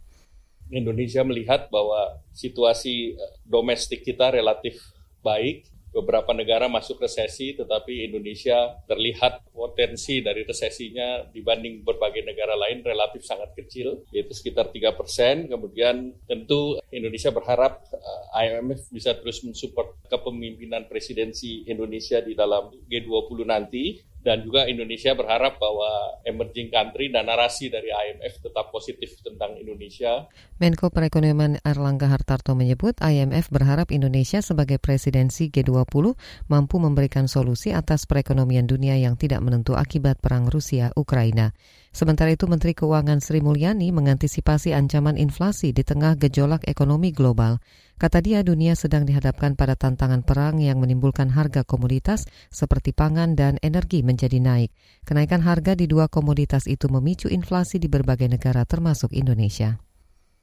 Indonesia 0.69 1.25
melihat 1.25 1.67
bahwa 1.73 2.21
situasi 2.33 3.17
eh, 3.17 3.31
domestik 3.45 4.05
kita 4.05 4.33
relatif 4.33 4.79
baik. 5.25 5.67
Beberapa 5.89 6.37
negara 6.37 6.69
masuk 6.69 7.01
resesi, 7.01 7.57
tetapi 7.57 8.13
Indonesia 8.13 8.77
terlihat 8.85 9.41
potensi 9.49 10.21
dari 10.21 10.45
resesinya 10.45 11.25
dibanding 11.33 11.81
berbagai 11.81 12.21
negara 12.21 12.53
lain 12.53 12.85
relatif 12.85 13.25
sangat 13.25 13.57
kecil, 13.57 14.05
yaitu 14.13 14.37
sekitar 14.37 14.69
3 14.69 14.93
persen. 14.93 15.49
Kemudian 15.49 16.13
tentu 16.29 16.77
Indonesia 16.93 17.33
berharap 17.33 17.81
eh, 17.89 18.21
IMF 18.37 18.85
bisa 18.93 19.17
terus 19.17 19.41
mensupport 19.41 19.97
kepemimpinan 20.05 20.85
presidensi 20.85 21.65
Indonesia 21.65 22.21
di 22.21 22.37
dalam 22.37 22.69
G20 22.85 23.37
nanti 23.49 23.97
dan 24.19 24.43
juga 24.43 24.67
Indonesia 24.67 25.15
berharap 25.15 25.57
bahwa 25.63 26.19
emerging 26.27 26.67
country 26.67 27.07
dan 27.07 27.31
narasi 27.31 27.71
dari 27.71 27.87
IMF 27.87 28.43
tetap 28.43 28.67
positif 28.67 29.15
tentang 29.23 29.55
Indonesia. 29.55 30.27
Menko 30.59 30.91
Perekonomian 30.91 31.63
Erlangga 31.63 32.11
Hartarto 32.11 32.51
menyebut 32.51 32.99
IMF 32.99 33.47
berharap 33.47 33.95
Indonesia 33.95 34.43
sebagai 34.43 34.75
presidensi 34.75 35.47
G20 35.47 36.19
mampu 36.51 36.75
memberikan 36.83 37.31
solusi 37.31 37.71
atas 37.71 38.03
perekonomian 38.03 38.67
dunia 38.67 38.99
yang 38.99 39.15
tidak 39.15 39.39
menentu 39.39 39.79
akibat 39.79 40.19
perang 40.19 40.51
Rusia-Ukraina. 40.51 41.55
Sementara 41.89 42.29
itu 42.29 42.45
Menteri 42.45 42.77
Keuangan 42.77 43.17
Sri 43.17 43.41
Mulyani 43.41 43.89
mengantisipasi 43.89 44.77
ancaman 44.77 45.17
inflasi 45.17 45.73
di 45.73 45.81
tengah 45.81 46.19
gejolak 46.21 46.67
ekonomi 46.69 47.09
global. 47.09 47.57
Kata 47.99 48.23
dia 48.23 48.39
dunia 48.47 48.79
sedang 48.79 49.03
dihadapkan 49.03 49.59
pada 49.59 49.75
tantangan 49.75 50.23
perang 50.23 50.63
yang 50.63 50.79
menimbulkan 50.79 51.35
harga 51.35 51.67
komoditas 51.67 52.23
seperti 52.47 52.95
pangan 52.95 53.35
dan 53.35 53.59
energi 53.59 54.07
menjadi 54.07 54.39
naik. 54.39 54.71
Kenaikan 55.03 55.43
harga 55.43 55.75
di 55.75 55.83
dua 55.83 56.07
komoditas 56.07 56.63
itu 56.63 56.87
memicu 56.87 57.27
inflasi 57.27 57.75
di 57.75 57.91
berbagai 57.91 58.31
negara 58.31 58.63
termasuk 58.63 59.11
Indonesia 59.11 59.83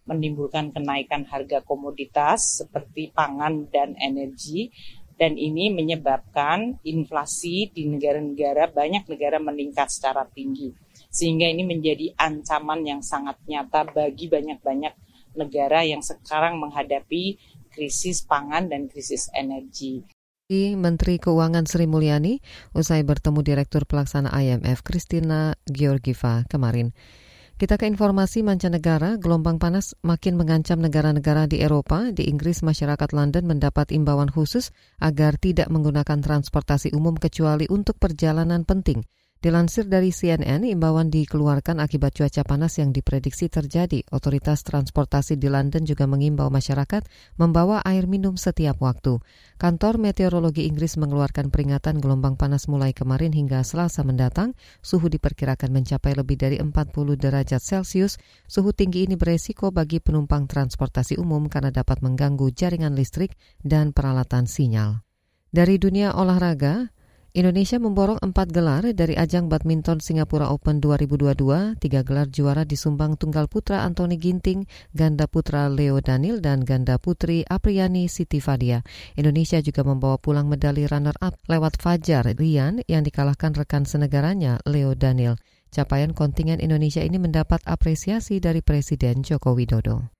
menimbulkan 0.06 0.70
kenaikan 0.70 1.26
harga 1.26 1.66
komoditas 1.66 2.62
seperti 2.62 3.10
pangan 3.10 3.66
dan 3.74 3.98
energi 3.98 4.70
dan 5.18 5.34
ini 5.34 5.72
menyebabkan 5.74 6.78
inflasi 6.86 7.74
di 7.74 7.90
negara-negara 7.90 8.70
banyak 8.70 9.02
negara 9.10 9.42
meningkat 9.42 9.90
secara 9.90 10.22
tinggi 10.30 10.70
sehingga 11.10 11.50
ini 11.50 11.66
menjadi 11.66 12.14
ancaman 12.14 12.86
yang 12.86 13.02
sangat 13.02 13.40
nyata 13.50 13.88
bagi 13.90 14.30
banyak-banyak 14.30 15.05
negara 15.36 15.84
yang 15.84 16.00
sekarang 16.00 16.58
menghadapi 16.58 17.36
krisis 17.70 18.24
pangan 18.24 18.72
dan 18.72 18.88
krisis 18.88 19.28
energi. 19.36 20.02
Menteri 20.52 21.18
Keuangan 21.18 21.66
Sri 21.66 21.90
Mulyani 21.90 22.38
usai 22.70 23.02
bertemu 23.02 23.42
Direktur 23.42 23.82
Pelaksana 23.82 24.30
IMF 24.30 24.86
Christina 24.86 25.58
Georgieva 25.66 26.46
kemarin. 26.46 26.94
Kita 27.56 27.80
ke 27.80 27.88
informasi 27.88 28.44
mancanegara, 28.44 29.16
gelombang 29.16 29.56
panas 29.56 29.96
makin 30.04 30.36
mengancam 30.36 30.76
negara-negara 30.76 31.48
di 31.48 31.64
Eropa. 31.64 32.12
Di 32.12 32.28
Inggris, 32.28 32.60
masyarakat 32.60 33.16
London 33.16 33.48
mendapat 33.48 33.96
imbauan 33.96 34.28
khusus 34.28 34.76
agar 35.00 35.40
tidak 35.40 35.72
menggunakan 35.72 36.20
transportasi 36.20 36.92
umum 36.92 37.16
kecuali 37.16 37.64
untuk 37.72 37.96
perjalanan 37.96 38.68
penting. 38.68 39.08
Dilansir 39.46 39.86
dari 39.86 40.10
CNN, 40.10 40.66
imbauan 40.66 41.06
dikeluarkan 41.06 41.78
akibat 41.78 42.18
cuaca 42.18 42.42
panas 42.42 42.82
yang 42.82 42.90
diprediksi 42.90 43.46
terjadi. 43.46 44.02
Otoritas 44.10 44.66
transportasi 44.66 45.38
di 45.38 45.46
London 45.46 45.86
juga 45.86 46.10
mengimbau 46.10 46.50
masyarakat 46.50 47.06
membawa 47.38 47.78
air 47.86 48.10
minum 48.10 48.34
setiap 48.34 48.82
waktu. 48.82 49.22
Kantor 49.54 50.02
Meteorologi 50.02 50.66
Inggris 50.66 50.98
mengeluarkan 50.98 51.54
peringatan 51.54 52.02
gelombang 52.02 52.34
panas 52.34 52.66
mulai 52.66 52.90
kemarin 52.90 53.30
hingga 53.30 53.62
Selasa 53.62 54.02
mendatang. 54.02 54.58
Suhu 54.82 55.06
diperkirakan 55.06 55.70
mencapai 55.70 56.18
lebih 56.18 56.42
dari 56.42 56.58
40 56.58 57.14
derajat 57.14 57.62
Celcius. 57.62 58.18
Suhu 58.50 58.74
tinggi 58.74 59.06
ini 59.06 59.14
beresiko 59.14 59.70
bagi 59.70 60.02
penumpang 60.02 60.50
transportasi 60.50 61.22
umum 61.22 61.46
karena 61.46 61.70
dapat 61.70 62.02
mengganggu 62.02 62.50
jaringan 62.50 62.98
listrik 62.98 63.38
dan 63.62 63.94
peralatan 63.94 64.50
sinyal. 64.50 65.06
Dari 65.54 65.78
dunia 65.78 66.18
olahraga, 66.18 66.90
Indonesia 67.36 67.76
memborong 67.76 68.16
empat 68.24 68.48
gelar 68.48 68.80
dari 68.96 69.12
ajang 69.12 69.52
badminton 69.52 70.00
Singapura 70.00 70.48
Open 70.48 70.80
2022. 70.80 71.76
Tiga 71.76 72.00
gelar 72.00 72.32
juara 72.32 72.64
disumbang 72.64 73.20
tunggal 73.20 73.44
putra 73.44 73.84
Anthony 73.84 74.16
Ginting, 74.16 74.64
ganda 74.96 75.28
putra 75.28 75.68
Leo 75.68 76.00
Daniel, 76.00 76.40
dan 76.40 76.64
ganda 76.64 76.96
putri 76.96 77.44
Apriani 77.44 78.08
Siti 78.08 78.40
Fadia. 78.40 78.80
Indonesia 79.20 79.60
juga 79.60 79.84
membawa 79.84 80.16
pulang 80.16 80.48
medali 80.48 80.88
runner-up 80.88 81.36
lewat 81.44 81.76
Fajar 81.76 82.24
Rian 82.24 82.80
yang 82.88 83.04
dikalahkan 83.04 83.52
rekan 83.52 83.84
senegaranya 83.84 84.56
Leo 84.64 84.96
Daniel. 84.96 85.36
Capaian 85.68 86.16
kontingen 86.16 86.56
Indonesia 86.56 87.04
ini 87.04 87.20
mendapat 87.20 87.60
apresiasi 87.68 88.40
dari 88.40 88.64
Presiden 88.64 89.20
Joko 89.20 89.52
Widodo. 89.52 90.15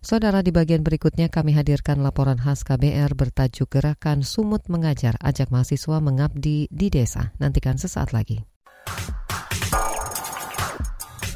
Saudara 0.00 0.40
di 0.40 0.48
bagian 0.48 0.80
berikutnya 0.80 1.28
kami 1.28 1.52
hadirkan 1.52 2.00
laporan 2.00 2.40
khas 2.40 2.64
KBR 2.64 3.12
bertajuk 3.12 3.68
Gerakan 3.68 4.24
Sumut 4.24 4.64
Mengajar 4.72 5.12
Ajak 5.20 5.52
Mahasiswa 5.52 6.00
Mengabdi 6.00 6.72
di 6.72 6.88
Desa. 6.88 7.36
Nantikan 7.36 7.76
sesaat 7.76 8.16
lagi. 8.16 8.40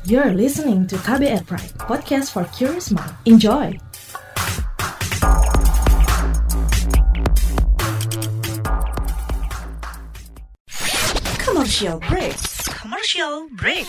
You're 0.09 0.33
listening 0.33 0.89
to 0.89 0.97
KBR 0.97 1.45
Pride, 1.45 1.77
podcast 1.77 2.33
for 2.33 2.49
curious 2.57 2.89
mind. 2.89 3.13
Enjoy! 3.29 3.77
Commercial 11.45 12.01
break. 12.01 12.37
Commercial 12.81 13.45
break. 13.61 13.89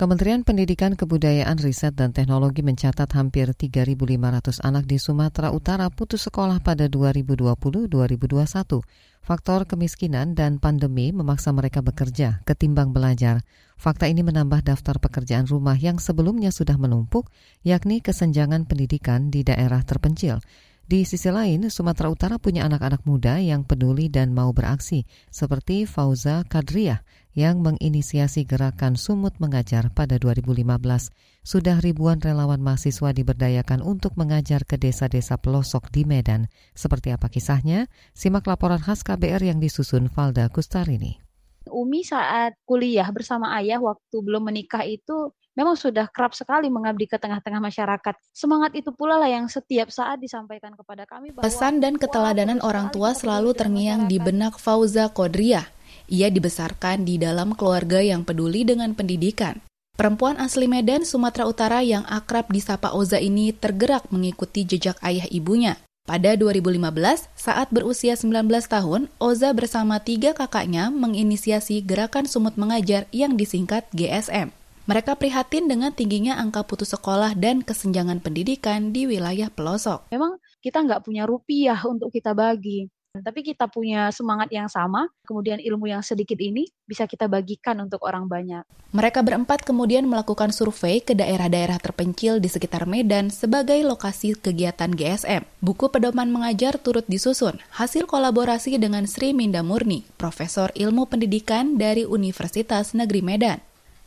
Kementerian 0.00 0.48
Pendidikan 0.48 0.96
Kebudayaan 0.96 1.60
Riset 1.60 1.92
dan 1.92 2.16
Teknologi 2.16 2.64
mencatat 2.64 3.04
hampir 3.12 3.52
3.500 3.52 4.64
anak 4.64 4.88
di 4.88 4.96
Sumatera 4.96 5.52
Utara 5.52 5.92
putus 5.92 6.24
sekolah 6.24 6.56
pada 6.64 6.88
2020-2021. 6.88 8.80
Faktor 9.20 9.68
kemiskinan 9.68 10.32
dan 10.32 10.56
pandemi 10.56 11.12
memaksa 11.12 11.52
mereka 11.52 11.84
bekerja 11.84 12.40
ketimbang 12.48 12.96
belajar. 12.96 13.44
Fakta 13.76 14.08
ini 14.08 14.24
menambah 14.24 14.64
daftar 14.64 14.96
pekerjaan 14.96 15.44
rumah 15.44 15.76
yang 15.76 16.00
sebelumnya 16.00 16.48
sudah 16.48 16.80
menumpuk, 16.80 17.28
yakni 17.60 18.00
kesenjangan 18.00 18.64
pendidikan 18.64 19.28
di 19.28 19.44
daerah 19.44 19.84
terpencil. 19.84 20.40
Di 20.90 21.06
sisi 21.06 21.30
lain, 21.30 21.70
Sumatera 21.70 22.10
Utara 22.10 22.42
punya 22.42 22.66
anak-anak 22.66 23.06
muda 23.06 23.38
yang 23.38 23.62
peduli 23.62 24.10
dan 24.10 24.34
mau 24.34 24.50
beraksi, 24.50 25.06
seperti 25.30 25.86
Fauza 25.86 26.42
Kadriah 26.42 27.06
yang 27.30 27.62
menginisiasi 27.62 28.42
gerakan 28.42 28.98
Sumut 28.98 29.38
Mengajar 29.38 29.94
pada 29.94 30.18
2015. 30.18 30.66
Sudah 31.46 31.78
ribuan 31.78 32.18
relawan 32.18 32.58
mahasiswa 32.58 33.14
diberdayakan 33.14 33.86
untuk 33.86 34.18
mengajar 34.18 34.66
ke 34.66 34.82
desa-desa 34.82 35.38
pelosok 35.38 35.94
di 35.94 36.02
Medan. 36.02 36.50
Seperti 36.74 37.14
apa 37.14 37.30
kisahnya? 37.30 37.86
Simak 38.10 38.50
laporan 38.50 38.82
khas 38.82 39.06
KBR 39.06 39.46
yang 39.46 39.62
disusun 39.62 40.10
Valda 40.10 40.50
Kustarini. 40.50 41.22
Umi 41.70 42.02
saat 42.02 42.58
kuliah 42.66 43.06
bersama 43.14 43.54
ayah 43.62 43.78
waktu 43.78 44.16
belum 44.18 44.50
menikah 44.50 44.82
itu 44.82 45.30
memang 45.54 45.74
sudah 45.78 46.06
kerap 46.10 46.36
sekali 46.36 46.70
mengabdi 46.70 47.06
ke 47.10 47.16
tengah-tengah 47.18 47.60
masyarakat. 47.62 48.14
Semangat 48.30 48.74
itu 48.76 48.90
pula 48.94 49.18
lah 49.18 49.30
yang 49.30 49.46
setiap 49.50 49.90
saat 49.90 50.22
disampaikan 50.22 50.74
kepada 50.74 51.06
kami 51.06 51.34
bahwa 51.34 51.46
pesan 51.46 51.82
dan 51.82 51.98
keteladanan 51.98 52.62
orang 52.62 52.88
tua 52.94 53.12
selalu 53.12 53.54
terngiang 53.54 54.06
di 54.06 54.16
benak 54.20 54.56
Fauza 54.56 55.10
Kodriah. 55.10 55.66
Ia 56.10 56.26
dibesarkan 56.30 57.06
di 57.06 57.22
dalam 57.22 57.54
keluarga 57.54 58.02
yang 58.02 58.26
peduli 58.26 58.66
dengan 58.66 58.94
pendidikan. 58.98 59.62
Perempuan 59.94 60.40
asli 60.40 60.64
Medan, 60.64 61.04
Sumatera 61.04 61.44
Utara 61.44 61.84
yang 61.84 62.08
akrab 62.08 62.48
disapa 62.48 62.96
Oza 62.96 63.20
ini 63.20 63.52
tergerak 63.52 64.08
mengikuti 64.08 64.64
jejak 64.64 64.96
ayah 65.04 65.28
ibunya. 65.28 65.76
Pada 66.08 66.34
2015, 66.34 67.28
saat 67.36 67.68
berusia 67.68 68.16
19 68.16 68.48
tahun, 68.66 69.12
Oza 69.20 69.52
bersama 69.52 70.00
tiga 70.00 70.32
kakaknya 70.32 70.88
menginisiasi 70.88 71.84
Gerakan 71.84 72.24
Sumut 72.24 72.56
Mengajar 72.56 73.06
yang 73.12 73.36
disingkat 73.36 73.86
GSM. 73.92 74.50
Mereka 74.88 75.20
prihatin 75.20 75.68
dengan 75.68 75.92
tingginya 75.92 76.40
angka 76.40 76.64
putus 76.64 76.96
sekolah 76.96 77.36
dan 77.36 77.60
kesenjangan 77.60 78.24
pendidikan 78.24 78.94
di 78.94 79.04
wilayah 79.04 79.52
pelosok. 79.52 80.08
Memang 80.08 80.40
kita 80.64 80.80
nggak 80.80 81.04
punya 81.04 81.28
rupiah 81.28 81.80
untuk 81.84 82.08
kita 82.08 82.32
bagi. 82.32 82.88
Tapi 83.10 83.42
kita 83.42 83.66
punya 83.66 84.06
semangat 84.14 84.54
yang 84.54 84.70
sama, 84.70 85.10
kemudian 85.26 85.58
ilmu 85.58 85.90
yang 85.90 85.98
sedikit 85.98 86.38
ini 86.38 86.70
bisa 86.86 87.10
kita 87.10 87.26
bagikan 87.26 87.74
untuk 87.82 88.06
orang 88.06 88.30
banyak. 88.30 88.62
Mereka 88.94 89.26
berempat 89.26 89.66
kemudian 89.66 90.06
melakukan 90.06 90.54
survei 90.54 91.02
ke 91.02 91.18
daerah-daerah 91.18 91.82
terpencil 91.82 92.38
di 92.38 92.46
sekitar 92.46 92.86
Medan 92.86 93.34
sebagai 93.34 93.82
lokasi 93.82 94.38
kegiatan 94.38 94.94
GSM. 94.94 95.42
Buku 95.58 95.90
pedoman 95.90 96.30
mengajar 96.30 96.78
turut 96.78 97.02
disusun, 97.10 97.58
hasil 97.74 98.06
kolaborasi 98.06 98.78
dengan 98.78 99.10
Sri 99.10 99.34
Minda 99.34 99.66
Murni, 99.66 100.06
Profesor 100.14 100.70
Ilmu 100.78 101.10
Pendidikan 101.10 101.82
dari 101.82 102.06
Universitas 102.06 102.94
Negeri 102.94 103.26
Medan. 103.26 103.58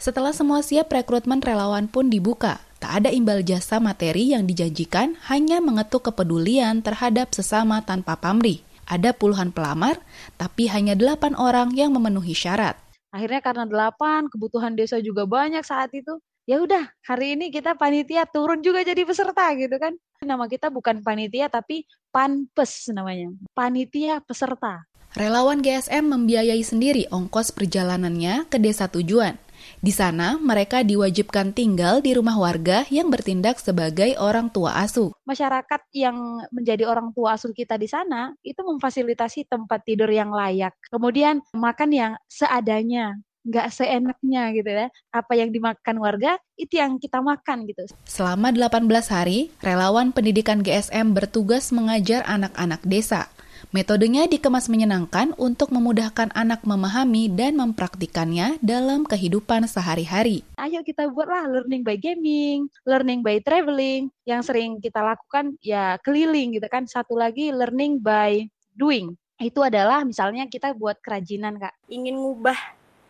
Setelah 0.04 0.36
semua 0.36 0.60
siap, 0.60 0.92
rekrutmen 0.92 1.40
relawan 1.40 1.88
pun 1.88 2.12
dibuka. 2.12 2.60
Tak 2.84 2.92
ada 3.00 3.10
imbal 3.16 3.40
jasa 3.40 3.80
materi 3.80 4.36
yang 4.36 4.44
dijanjikan, 4.44 5.16
hanya 5.32 5.64
mengetuk 5.64 6.12
kepedulian 6.12 6.84
terhadap 6.84 7.32
sesama 7.32 7.80
tanpa 7.80 8.20
pamrih. 8.20 8.60
Ada 8.84 9.16
puluhan 9.16 9.56
pelamar, 9.56 10.04
tapi 10.36 10.68
hanya 10.68 10.92
delapan 10.92 11.40
orang 11.40 11.72
yang 11.72 11.96
memenuhi 11.96 12.36
syarat. 12.36 12.76
Akhirnya 13.16 13.40
karena 13.40 13.64
delapan, 13.64 14.28
kebutuhan 14.28 14.76
desa 14.76 15.00
juga 15.00 15.24
banyak 15.24 15.64
saat 15.64 15.96
itu. 15.96 16.20
Ya 16.44 16.60
udah, 16.60 16.92
hari 17.08 17.40
ini 17.40 17.48
kita 17.48 17.80
panitia 17.80 18.28
turun 18.28 18.60
juga 18.60 18.84
jadi 18.84 19.08
peserta 19.08 19.56
gitu 19.56 19.80
kan. 19.80 19.96
Nama 20.20 20.52
kita 20.52 20.68
bukan 20.68 21.00
panitia 21.00 21.48
tapi 21.48 21.88
panpes 22.12 22.92
namanya. 22.92 23.32
Panitia 23.56 24.20
peserta. 24.20 24.84
Relawan 25.16 25.64
GSM 25.64 26.12
membiayai 26.12 26.60
sendiri 26.60 27.08
ongkos 27.08 27.56
perjalanannya 27.56 28.52
ke 28.52 28.60
desa 28.60 28.92
tujuan. 28.92 29.40
Di 29.84 29.92
sana, 29.92 30.40
mereka 30.40 30.80
diwajibkan 30.80 31.52
tinggal 31.52 32.00
di 32.00 32.16
rumah 32.16 32.40
warga 32.40 32.88
yang 32.88 33.12
bertindak 33.12 33.60
sebagai 33.60 34.16
orang 34.16 34.48
tua 34.48 34.80
asuh. 34.80 35.12
Masyarakat 35.28 35.92
yang 35.92 36.40
menjadi 36.56 36.88
orang 36.88 37.12
tua 37.12 37.36
asuh 37.36 37.52
kita 37.52 37.76
di 37.76 37.92
sana 37.92 38.32
itu 38.48 38.64
memfasilitasi 38.64 39.44
tempat 39.52 39.84
tidur 39.84 40.08
yang 40.08 40.32
layak. 40.32 40.72
Kemudian 40.88 41.44
makan 41.52 41.92
yang 41.92 42.12
seadanya, 42.32 43.20
nggak 43.44 43.68
seenaknya 43.76 44.56
gitu 44.56 44.72
ya. 44.72 44.88
Apa 45.12 45.36
yang 45.36 45.52
dimakan 45.52 46.00
warga, 46.00 46.40
itu 46.56 46.80
yang 46.80 46.96
kita 46.96 47.20
makan 47.20 47.68
gitu. 47.68 47.84
Selama 48.08 48.56
18 48.56 48.88
hari, 49.12 49.52
relawan 49.60 50.16
pendidikan 50.16 50.64
GSM 50.64 51.12
bertugas 51.12 51.76
mengajar 51.76 52.24
anak-anak 52.24 52.80
desa. 52.88 53.28
Metodenya 53.72 54.28
dikemas 54.28 54.68
menyenangkan 54.68 55.32
untuk 55.40 55.72
memudahkan 55.72 56.36
anak 56.36 56.68
memahami 56.68 57.32
dan 57.32 57.56
mempraktikannya 57.56 58.60
dalam 58.60 59.08
kehidupan 59.08 59.64
sehari-hari. 59.70 60.44
Ayo 60.60 60.84
kita 60.84 61.08
buatlah 61.08 61.48
learning 61.48 61.88
by 61.88 61.96
gaming, 61.96 62.68
learning 62.84 63.24
by 63.24 63.40
traveling. 63.40 64.12
Yang 64.28 64.52
sering 64.52 64.84
kita 64.84 65.00
lakukan 65.00 65.56
ya 65.64 65.96
keliling 66.04 66.60
gitu 66.60 66.68
kan. 66.68 66.84
Satu 66.84 67.16
lagi 67.16 67.56
learning 67.56 68.04
by 68.04 68.44
doing. 68.76 69.16
Itu 69.40 69.64
adalah 69.64 70.04
misalnya 70.04 70.52
kita 70.52 70.76
buat 70.76 71.00
kerajinan 71.00 71.62
kak. 71.62 71.74
Ingin 71.88 72.20
ngubah, 72.20 72.60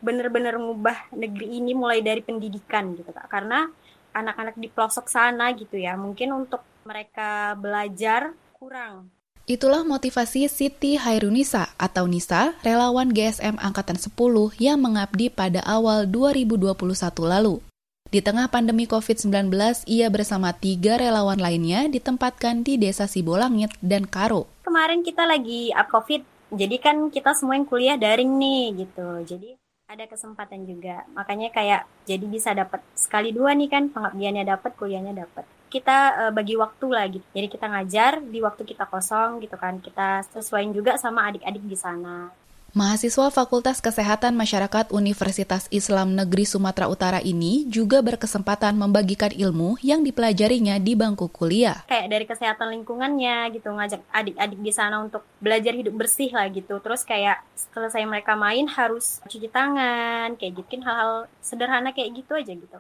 bener-bener 0.04 0.60
ngubah 0.60 1.16
negeri 1.16 1.58
ini 1.58 1.74
mulai 1.74 2.06
dari 2.06 2.22
pendidikan 2.22 2.94
gitu 2.94 3.10
kak. 3.10 3.26
Karena 3.32 3.66
anak-anak 4.14 4.60
di 4.62 4.70
pelosok 4.70 5.10
sana 5.10 5.50
gitu 5.58 5.80
ya, 5.80 5.98
mungkin 5.98 6.46
untuk 6.46 6.62
mereka 6.86 7.58
belajar 7.58 8.36
kurang 8.54 9.10
Itulah 9.44 9.84
motivasi 9.84 10.48
Siti 10.48 10.96
Hairunisa 10.96 11.76
atau 11.76 12.08
Nisa, 12.08 12.56
relawan 12.64 13.12
GSM 13.12 13.60
Angkatan 13.60 14.00
10 14.00 14.16
yang 14.56 14.80
mengabdi 14.80 15.28
pada 15.28 15.60
awal 15.68 16.08
2021 16.08 16.72
lalu. 17.28 17.60
Di 18.08 18.24
tengah 18.24 18.48
pandemi 18.48 18.88
COVID-19, 18.88 19.52
ia 19.84 20.08
bersama 20.08 20.56
tiga 20.56 20.96
relawan 20.96 21.44
lainnya 21.44 21.92
ditempatkan 21.92 22.64
di 22.64 22.80
Desa 22.80 23.04
Sibolangit 23.04 23.76
dan 23.84 24.08
Karo. 24.08 24.48
Kemarin 24.64 25.04
kita 25.04 25.28
lagi 25.28 25.76
up 25.76 25.92
COVID, 25.92 26.24
jadi 26.56 26.80
kan 26.80 27.12
kita 27.12 27.36
semua 27.36 27.60
yang 27.60 27.68
kuliah 27.68 28.00
daring 28.00 28.40
nih 28.40 28.88
gitu. 28.88 29.28
Jadi 29.28 29.60
ada 29.92 30.08
kesempatan 30.08 30.64
juga. 30.64 31.04
Makanya 31.12 31.52
kayak 31.52 31.84
jadi 32.08 32.26
bisa 32.32 32.56
dapat 32.56 32.80
sekali 32.96 33.36
dua 33.36 33.52
nih 33.60 33.68
kan 33.68 33.92
pengabdiannya 33.92 34.48
dapat, 34.48 34.72
kuliahnya 34.80 35.12
dapat. 35.20 35.44
Kita 35.74 36.30
uh, 36.30 36.32
bagi 36.32 36.54
waktu 36.54 36.86
lah 36.86 37.10
gitu. 37.10 37.26
Jadi 37.34 37.48
kita 37.50 37.66
ngajar 37.66 38.22
di 38.22 38.38
waktu 38.46 38.62
kita 38.62 38.86
kosong 38.86 39.42
gitu 39.42 39.58
kan. 39.58 39.82
Kita 39.82 40.22
sesuaiin 40.30 40.70
juga 40.70 41.02
sama 41.02 41.34
adik-adik 41.34 41.66
di 41.66 41.74
sana. 41.74 42.30
Mahasiswa 42.74 43.30
Fakultas 43.30 43.86
Kesehatan 43.86 44.34
Masyarakat 44.34 44.90
Universitas 44.90 45.70
Islam 45.70 46.18
Negeri 46.18 46.42
Sumatera 46.42 46.90
Utara 46.90 47.22
ini 47.22 47.70
juga 47.70 48.02
berkesempatan 48.02 48.74
membagikan 48.74 49.30
ilmu 49.30 49.78
yang 49.86 50.02
dipelajarinya 50.02 50.82
di 50.82 50.98
bangku 50.98 51.30
kuliah. 51.30 51.86
Kayak 51.86 52.10
dari 52.10 52.26
kesehatan 52.26 52.74
lingkungannya 52.74 53.54
gitu, 53.54 53.70
ngajak 53.70 54.02
adik-adik 54.10 54.58
di 54.58 54.74
sana 54.74 55.06
untuk 55.06 55.22
belajar 55.38 55.70
hidup 55.78 55.94
bersih 55.94 56.34
lah 56.34 56.50
gitu. 56.50 56.82
Terus 56.82 57.06
kayak 57.06 57.46
selesai 57.54 58.10
mereka 58.10 58.34
main 58.34 58.66
harus 58.66 59.22
cuci 59.30 59.54
tangan, 59.54 60.34
kayak 60.42 60.66
gitu. 60.66 60.82
hal-hal 60.82 61.30
sederhana 61.46 61.94
kayak 61.94 62.26
gitu 62.26 62.34
aja 62.34 62.58
gitu. 62.58 62.78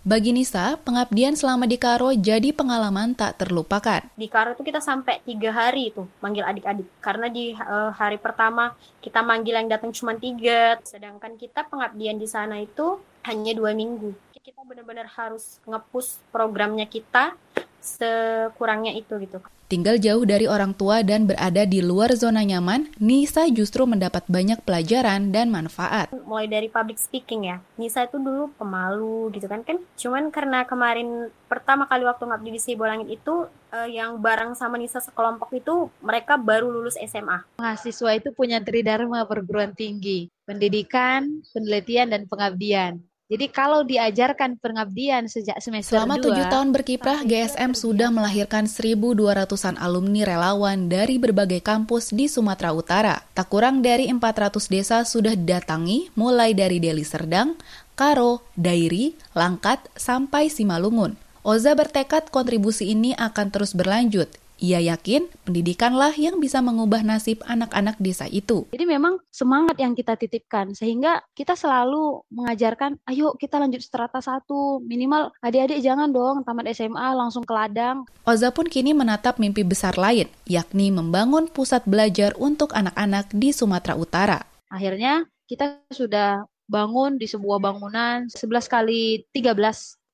Bagi 0.00 0.32
Nisa, 0.32 0.80
pengabdian 0.80 1.36
selama 1.36 1.68
di 1.68 1.76
Karo 1.76 2.08
jadi 2.16 2.56
pengalaman 2.56 3.12
tak 3.12 3.36
terlupakan. 3.36 4.00
Di 4.16 4.32
Karo 4.32 4.56
itu 4.56 4.64
kita 4.64 4.80
sampai 4.80 5.20
tiga 5.28 5.52
hari 5.52 5.92
itu 5.92 6.08
manggil 6.24 6.40
adik-adik. 6.40 6.88
Karena 7.04 7.28
di 7.28 7.52
uh, 7.52 7.92
hari 7.92 8.16
pertama 8.16 8.72
kita 9.04 9.20
manggil 9.20 9.60
yang 9.60 9.68
datang 9.68 9.92
cuma 9.92 10.16
tiga. 10.16 10.80
Sedangkan 10.88 11.36
kita 11.36 11.68
pengabdian 11.68 12.16
di 12.16 12.24
sana 12.24 12.56
itu 12.64 12.96
hanya 13.28 13.52
dua 13.52 13.76
minggu. 13.76 14.16
Kita 14.40 14.64
benar-benar 14.64 15.04
harus 15.20 15.60
ngepus 15.68 16.16
programnya 16.32 16.88
kita 16.88 17.36
sekurangnya 17.84 18.96
itu 18.96 19.20
gitu. 19.20 19.36
Tinggal 19.70 20.02
jauh 20.02 20.26
dari 20.26 20.50
orang 20.50 20.74
tua 20.74 21.06
dan 21.06 21.30
berada 21.30 21.62
di 21.62 21.78
luar 21.78 22.10
zona 22.18 22.42
nyaman, 22.42 22.90
Nisa 22.98 23.46
justru 23.54 23.86
mendapat 23.86 24.26
banyak 24.26 24.58
pelajaran 24.66 25.30
dan 25.30 25.46
manfaat. 25.46 26.10
Mulai 26.26 26.50
dari 26.50 26.66
public 26.66 26.98
speaking 26.98 27.46
ya, 27.46 27.62
Nisa 27.78 28.02
itu 28.02 28.18
dulu 28.18 28.50
pemalu 28.58 29.30
gitu 29.30 29.46
kan 29.46 29.62
kan. 29.62 29.78
Cuman 29.94 30.34
karena 30.34 30.66
kemarin 30.66 31.30
pertama 31.46 31.86
kali 31.86 32.02
waktu 32.02 32.26
ngabdi 32.26 32.50
di 32.50 32.58
Sibolangit 32.58 33.14
itu 33.14 33.46
uh, 33.70 33.86
yang 33.86 34.18
bareng 34.18 34.58
sama 34.58 34.74
Nisa 34.74 34.98
sekelompok 34.98 35.54
itu 35.54 35.86
mereka 36.02 36.34
baru 36.34 36.66
lulus 36.66 36.98
SMA. 37.06 37.46
Mahasiswa 37.62 38.10
itu 38.18 38.34
punya 38.34 38.58
tridharma 38.58 39.22
perguruan 39.22 39.70
tinggi, 39.70 40.34
pendidikan, 40.50 41.46
penelitian 41.54 42.10
dan 42.10 42.26
pengabdian. 42.26 43.06
Jadi 43.30 43.46
kalau 43.46 43.86
diajarkan 43.86 44.58
pengabdian 44.58 45.30
sejak 45.30 45.54
semester 45.62 45.94
Selama 45.94 46.18
tujuh 46.18 46.50
tahun 46.50 46.74
berkiprah, 46.74 47.22
GSM 47.22 47.78
sudah 47.78 48.10
melahirkan 48.10 48.66
1.200-an 48.66 49.78
alumni 49.78 50.26
relawan 50.26 50.90
dari 50.90 51.14
berbagai 51.14 51.62
kampus 51.62 52.10
di 52.10 52.26
Sumatera 52.26 52.74
Utara. 52.74 53.22
Tak 53.30 53.46
kurang 53.46 53.86
dari 53.86 54.10
400 54.10 54.66
desa 54.66 55.06
sudah 55.06 55.38
didatangi, 55.38 56.10
mulai 56.18 56.58
dari 56.58 56.82
Deli 56.82 57.06
Serdang, 57.06 57.54
Karo, 57.94 58.42
Dairi, 58.58 59.14
Langkat, 59.38 59.86
sampai 59.94 60.50
Simalungun. 60.50 61.14
Oza 61.46 61.78
bertekad 61.78 62.34
kontribusi 62.34 62.90
ini 62.90 63.14
akan 63.14 63.54
terus 63.54 63.78
berlanjut. 63.78 64.26
Ia 64.60 64.76
yakin 64.76 65.24
pendidikanlah 65.48 66.12
yang 66.20 66.36
bisa 66.36 66.60
mengubah 66.60 67.00
nasib 67.00 67.40
anak-anak 67.48 67.96
desa 67.96 68.28
itu. 68.28 68.68
Jadi 68.68 68.84
memang 68.84 69.16
semangat 69.32 69.80
yang 69.80 69.96
kita 69.96 70.20
titipkan 70.20 70.76
sehingga 70.76 71.24
kita 71.32 71.56
selalu 71.56 72.20
mengajarkan, 72.28 73.00
ayo 73.08 73.32
kita 73.40 73.56
lanjut 73.56 73.80
strata 73.80 74.20
satu, 74.20 74.84
minimal 74.84 75.32
adik-adik 75.40 75.80
jangan 75.80 76.12
dong 76.12 76.44
tamat 76.44 76.68
SMA 76.76 77.16
langsung 77.16 77.40
ke 77.40 77.56
ladang. 77.56 78.04
Oza 78.28 78.52
pun 78.52 78.68
kini 78.68 78.92
menatap 78.92 79.40
mimpi 79.40 79.64
besar 79.64 79.96
lain, 79.96 80.28
yakni 80.44 80.92
membangun 80.92 81.48
pusat 81.48 81.88
belajar 81.88 82.36
untuk 82.36 82.76
anak-anak 82.76 83.32
di 83.32 83.56
Sumatera 83.56 83.96
Utara. 83.96 84.38
Akhirnya 84.68 85.24
kita 85.48 85.80
sudah 85.88 86.44
bangun 86.68 87.16
di 87.16 87.26
sebuah 87.26 87.58
bangunan 87.58 88.28
11 88.28 88.68
kali 88.68 89.24
13 89.32 89.56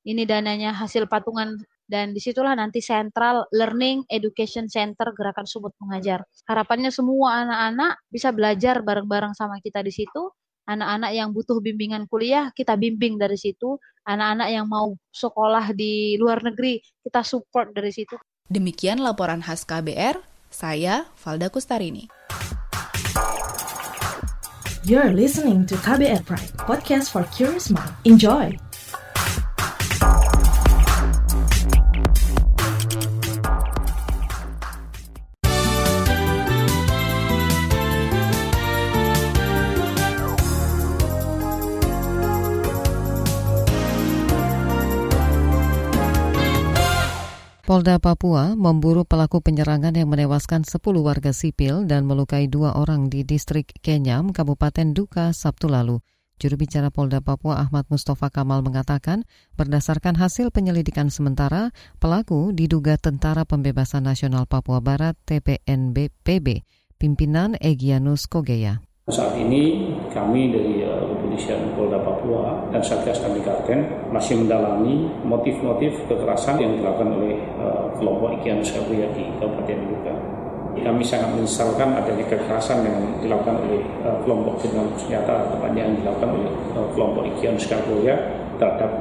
ini 0.07 0.23
dananya 0.23 0.71
hasil 0.71 1.11
patungan 1.11 1.61
dan 1.87 2.11
di 2.11 2.21
situlah 2.21 2.59
nanti 2.59 2.83
Central 2.83 3.47
Learning 3.55 4.03
Education 4.11 4.67
Center 4.67 5.15
Gerakan 5.15 5.47
Sumut 5.47 5.73
Mengajar. 5.79 6.27
Harapannya 6.51 6.91
semua 6.91 7.47
anak-anak 7.47 8.03
bisa 8.11 8.35
belajar 8.35 8.83
bareng-bareng 8.83 9.33
sama 9.39 9.63
kita 9.63 9.81
di 9.87 9.95
situ. 9.95 10.35
Anak-anak 10.67 11.15
yang 11.15 11.31
butuh 11.31 11.63
bimbingan 11.63 12.11
kuliah, 12.11 12.51
kita 12.51 12.75
bimbing 12.75 13.23
dari 13.23 13.39
situ. 13.39 13.79
Anak-anak 14.03 14.49
yang 14.51 14.67
mau 14.67 14.99
sekolah 15.15 15.71
di 15.79 16.19
luar 16.19 16.43
negeri, 16.43 16.83
kita 17.07 17.23
support 17.23 17.71
dari 17.71 17.95
situ. 17.95 18.19
Demikian 18.51 18.99
laporan 18.99 19.43
khas 19.47 19.63
KBR, 19.63 20.19
saya 20.51 21.07
Valda 21.23 21.51
Kustarini. 21.55 22.11
You're 24.87 25.11
listening 25.15 25.67
to 25.67 25.75
KBR 25.83 26.23
Pride, 26.27 26.55
podcast 26.63 27.11
for 27.11 27.27
curious 27.35 27.71
mind. 27.75 27.91
Enjoy! 28.07 28.66
Polda 47.77 48.01
Papua 48.01 48.57
memburu 48.57 49.05
pelaku 49.05 49.45
penyerangan 49.45 49.93
yang 49.93 50.09
menewaskan 50.09 50.65
10 50.65 50.81
warga 50.97 51.37
sipil 51.37 51.85
dan 51.85 52.09
melukai 52.09 52.49
dua 52.49 52.73
orang 52.73 53.13
di 53.13 53.21
distrik 53.21 53.69
Kenyam, 53.85 54.33
Kabupaten 54.33 54.97
Duka, 54.97 55.37
Sabtu 55.37 55.69
lalu. 55.69 56.01
Juru 56.41 56.57
bicara 56.57 56.89
Polda 56.89 57.21
Papua 57.21 57.61
Ahmad 57.61 57.85
Mustafa 57.93 58.33
Kamal 58.33 58.65
mengatakan, 58.65 59.29
berdasarkan 59.61 60.17
hasil 60.17 60.57
penyelidikan 60.57 61.13
sementara, 61.13 61.69
pelaku 62.01 62.49
diduga 62.57 62.97
Tentara 62.97 63.45
Pembebasan 63.45 64.09
Nasional 64.09 64.49
Papua 64.49 64.81
Barat 64.81 65.13
TPNBPB, 65.29 66.65
pimpinan 66.97 67.61
Egyanus 67.61 68.25
Kogeya. 68.25 68.81
Saat 69.13 69.37
ini 69.37 69.93
kami 70.17 70.49
dari 70.49 70.81
uh, 70.81 71.16
kepolisian 71.37 71.77
Polda 71.77 72.01
Papua 72.01 72.65
dan 72.73 72.81
Satgas 72.81 73.21
Damai 73.21 73.45
Karten 73.45 73.85
masih 74.09 74.41
mendalami 74.41 75.05
motif-motif 75.21 75.93
kekerasan 76.09 76.57
yang 76.57 76.81
dilakukan 76.81 77.13
oleh 77.13 77.37
uh, 77.61 77.93
kelompok 78.01 78.41
Ikian 78.41 78.65
Sabuya 78.65 79.05
di 79.13 79.29
Kabupaten 79.37 79.79
Luka. 79.85 80.15
Kami 80.77 81.05
sangat 81.05 81.37
menyesalkan 81.37 81.93
adanya 81.93 82.25
kekerasan 82.25 82.85
yang 82.89 82.97
dilakukan 83.21 83.61
oleh 83.69 83.85
uh, 84.01 84.17
kelompok 84.25 84.65
kriminal 84.65 84.89
senjata, 84.97 85.53
tepatnya 85.53 85.93
yang 85.93 85.97
dilakukan 86.01 86.31
oleh 86.41 86.49
uh, 86.73 86.89
kelompok 86.97 87.29
Ikian 87.37 87.61
Sabuya 87.61 88.17
terhadap. 88.57 88.97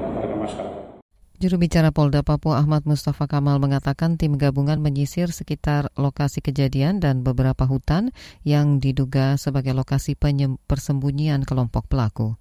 Juru 1.45 1.62
bicara 1.62 1.93
Polda 1.93 2.25
Papua 2.25 2.58
Ahmad 2.58 2.89
Mustafa 2.89 3.29
Kamal 3.29 3.62
mengatakan 3.62 4.17
tim 4.17 4.34
gabungan 4.34 4.81
menyisir 4.81 5.29
sekitar 5.29 5.93
lokasi 5.93 6.41
kejadian 6.41 6.97
dan 6.97 7.21
beberapa 7.21 7.69
hutan 7.69 8.10
yang 8.41 8.81
diduga 8.81 9.38
sebagai 9.38 9.77
lokasi 9.77 10.17
persembunyian 10.65 11.45
kelompok 11.45 11.86
pelaku. 11.86 12.34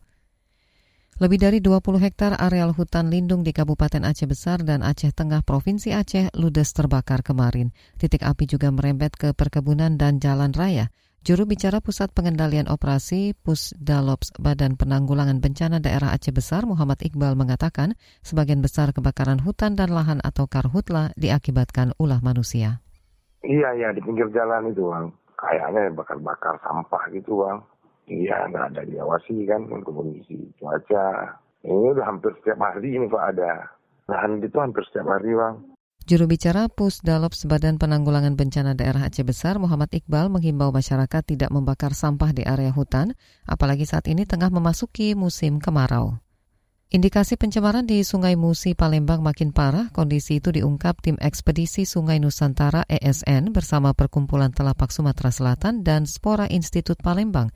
Lebih 1.20 1.36
dari 1.36 1.58
20 1.60 2.00
hektar 2.00 2.32
areal 2.40 2.72
hutan 2.72 3.12
lindung 3.12 3.44
di 3.44 3.52
Kabupaten 3.52 4.08
Aceh 4.08 4.24
Besar 4.24 4.64
dan 4.64 4.80
Aceh 4.80 5.12
Tengah 5.12 5.44
Provinsi 5.44 5.92
Aceh 5.92 6.32
ludes 6.32 6.72
terbakar 6.72 7.20
kemarin. 7.20 7.76
Titik 8.00 8.24
api 8.24 8.48
juga 8.48 8.72
merembet 8.72 9.20
ke 9.20 9.36
perkebunan 9.36 10.00
dan 10.00 10.16
jalan 10.16 10.56
raya. 10.56 10.88
Juru 11.24 11.48
bicara 11.48 11.80
Pusat 11.80 12.12
Pengendalian 12.12 12.68
Operasi 12.68 13.32
Pusdalops 13.32 14.36
Badan 14.36 14.76
Penanggulangan 14.76 15.40
Bencana 15.40 15.80
Daerah 15.80 16.12
Aceh 16.12 16.36
Besar 16.36 16.68
Muhammad 16.68 17.00
Iqbal 17.00 17.32
mengatakan 17.32 17.96
sebagian 18.20 18.60
besar 18.60 18.92
kebakaran 18.92 19.40
hutan 19.40 19.72
dan 19.72 19.88
lahan 19.88 20.20
atau 20.20 20.44
karhutla 20.44 21.16
diakibatkan 21.16 21.96
ulah 21.96 22.20
manusia. 22.20 22.84
Iya, 23.40 23.72
iya 23.72 23.88
di 23.96 24.04
pinggir 24.04 24.28
jalan 24.36 24.68
itu 24.68 24.84
bang. 24.84 25.08
Kayaknya 25.40 25.96
bakar-bakar 25.96 26.60
sampah 26.60 27.08
gitu 27.16 27.40
bang. 27.40 27.56
Iya, 28.04 28.44
nggak 28.52 28.76
ada 28.76 28.82
diawasi 28.84 29.48
kan 29.48 29.64
untuk 29.72 29.96
kondisi 29.96 30.36
cuaca. 30.60 31.40
Ini 31.64 31.88
udah 31.96 32.04
hampir 32.04 32.36
setiap 32.36 32.60
hari 32.60 33.00
ini 33.00 33.08
Pak 33.08 33.24
ada. 33.32 33.72
Lahan 34.12 34.44
itu 34.44 34.60
hampir 34.60 34.84
setiap 34.92 35.08
hari 35.08 35.32
bang. 35.32 35.56
Juru 36.04 36.28
bicara 36.28 36.68
Pusdalops 36.68 37.48
Badan 37.48 37.80
Penanggulangan 37.80 38.36
Bencana 38.36 38.76
Daerah 38.76 39.08
Aceh 39.08 39.24
Besar 39.24 39.56
Muhammad 39.56 39.88
Iqbal 39.88 40.28
menghimbau 40.28 40.68
masyarakat 40.68 41.24
tidak 41.24 41.48
membakar 41.48 41.96
sampah 41.96 42.28
di 42.36 42.44
area 42.44 42.68
hutan, 42.76 43.16
apalagi 43.48 43.88
saat 43.88 44.04
ini 44.12 44.28
tengah 44.28 44.52
memasuki 44.52 45.16
musim 45.16 45.56
kemarau. 45.64 46.20
Indikasi 46.92 47.40
pencemaran 47.40 47.88
di 47.88 48.04
Sungai 48.04 48.36
Musi, 48.36 48.76
Palembang 48.76 49.24
makin 49.24 49.56
parah. 49.56 49.88
Kondisi 49.96 50.44
itu 50.44 50.52
diungkap 50.52 51.00
tim 51.00 51.16
ekspedisi 51.16 51.88
Sungai 51.88 52.20
Nusantara 52.20 52.84
ESN 52.84 53.56
bersama 53.56 53.96
Perkumpulan 53.96 54.52
Telapak 54.52 54.92
Sumatera 54.92 55.32
Selatan 55.32 55.88
dan 55.88 56.04
Spora 56.04 56.44
Institut 56.52 57.00
Palembang. 57.00 57.48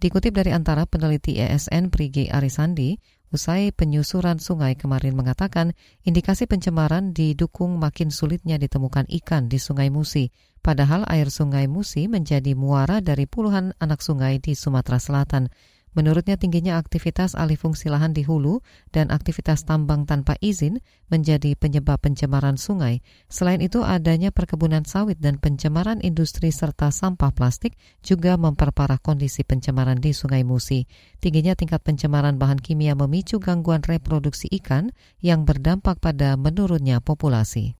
Dikutip 0.00 0.32
dari 0.32 0.56
antara 0.56 0.88
peneliti 0.88 1.36
ESN 1.36 1.92
Prigi 1.92 2.32
Arisandi, 2.32 2.96
usai 3.30 3.70
penyusuran 3.70 4.42
sungai 4.42 4.74
kemarin 4.74 5.14
mengatakan 5.14 5.74
indikasi 6.02 6.50
pencemaran 6.50 7.14
didukung 7.14 7.78
makin 7.78 8.10
sulitnya 8.10 8.58
ditemukan 8.58 9.06
ikan 9.22 9.46
di 9.46 9.62
Sungai 9.62 9.88
Musi, 9.88 10.34
padahal 10.60 11.06
air 11.06 11.30
Sungai 11.30 11.70
Musi 11.70 12.10
menjadi 12.10 12.58
muara 12.58 12.98
dari 12.98 13.30
puluhan 13.30 13.74
anak 13.78 14.02
sungai 14.02 14.42
di 14.42 14.58
Sumatera 14.58 14.98
Selatan. 14.98 15.48
Menurutnya 15.90 16.38
tingginya 16.38 16.78
aktivitas 16.78 17.34
alih 17.34 17.58
fungsi 17.58 17.90
lahan 17.90 18.14
di 18.14 18.22
hulu 18.22 18.62
dan 18.94 19.10
aktivitas 19.10 19.66
tambang 19.66 20.06
tanpa 20.06 20.38
izin 20.38 20.78
menjadi 21.10 21.58
penyebab 21.58 21.98
pencemaran 21.98 22.54
sungai. 22.54 23.02
Selain 23.26 23.58
itu 23.58 23.82
adanya 23.82 24.30
perkebunan 24.30 24.86
sawit 24.86 25.18
dan 25.18 25.42
pencemaran 25.42 25.98
industri 25.98 26.54
serta 26.54 26.94
sampah 26.94 27.34
plastik 27.34 27.74
juga 28.06 28.38
memperparah 28.38 29.02
kondisi 29.02 29.42
pencemaran 29.42 29.98
di 29.98 30.14
Sungai 30.14 30.46
Musi. 30.46 30.86
Tingginya 31.18 31.58
tingkat 31.58 31.82
pencemaran 31.82 32.38
bahan 32.38 32.62
kimia 32.62 32.94
memicu 32.94 33.42
gangguan 33.42 33.82
reproduksi 33.82 34.46
ikan 34.62 34.94
yang 35.18 35.42
berdampak 35.42 35.98
pada 35.98 36.38
menurunnya 36.38 37.02
populasi. 37.02 37.79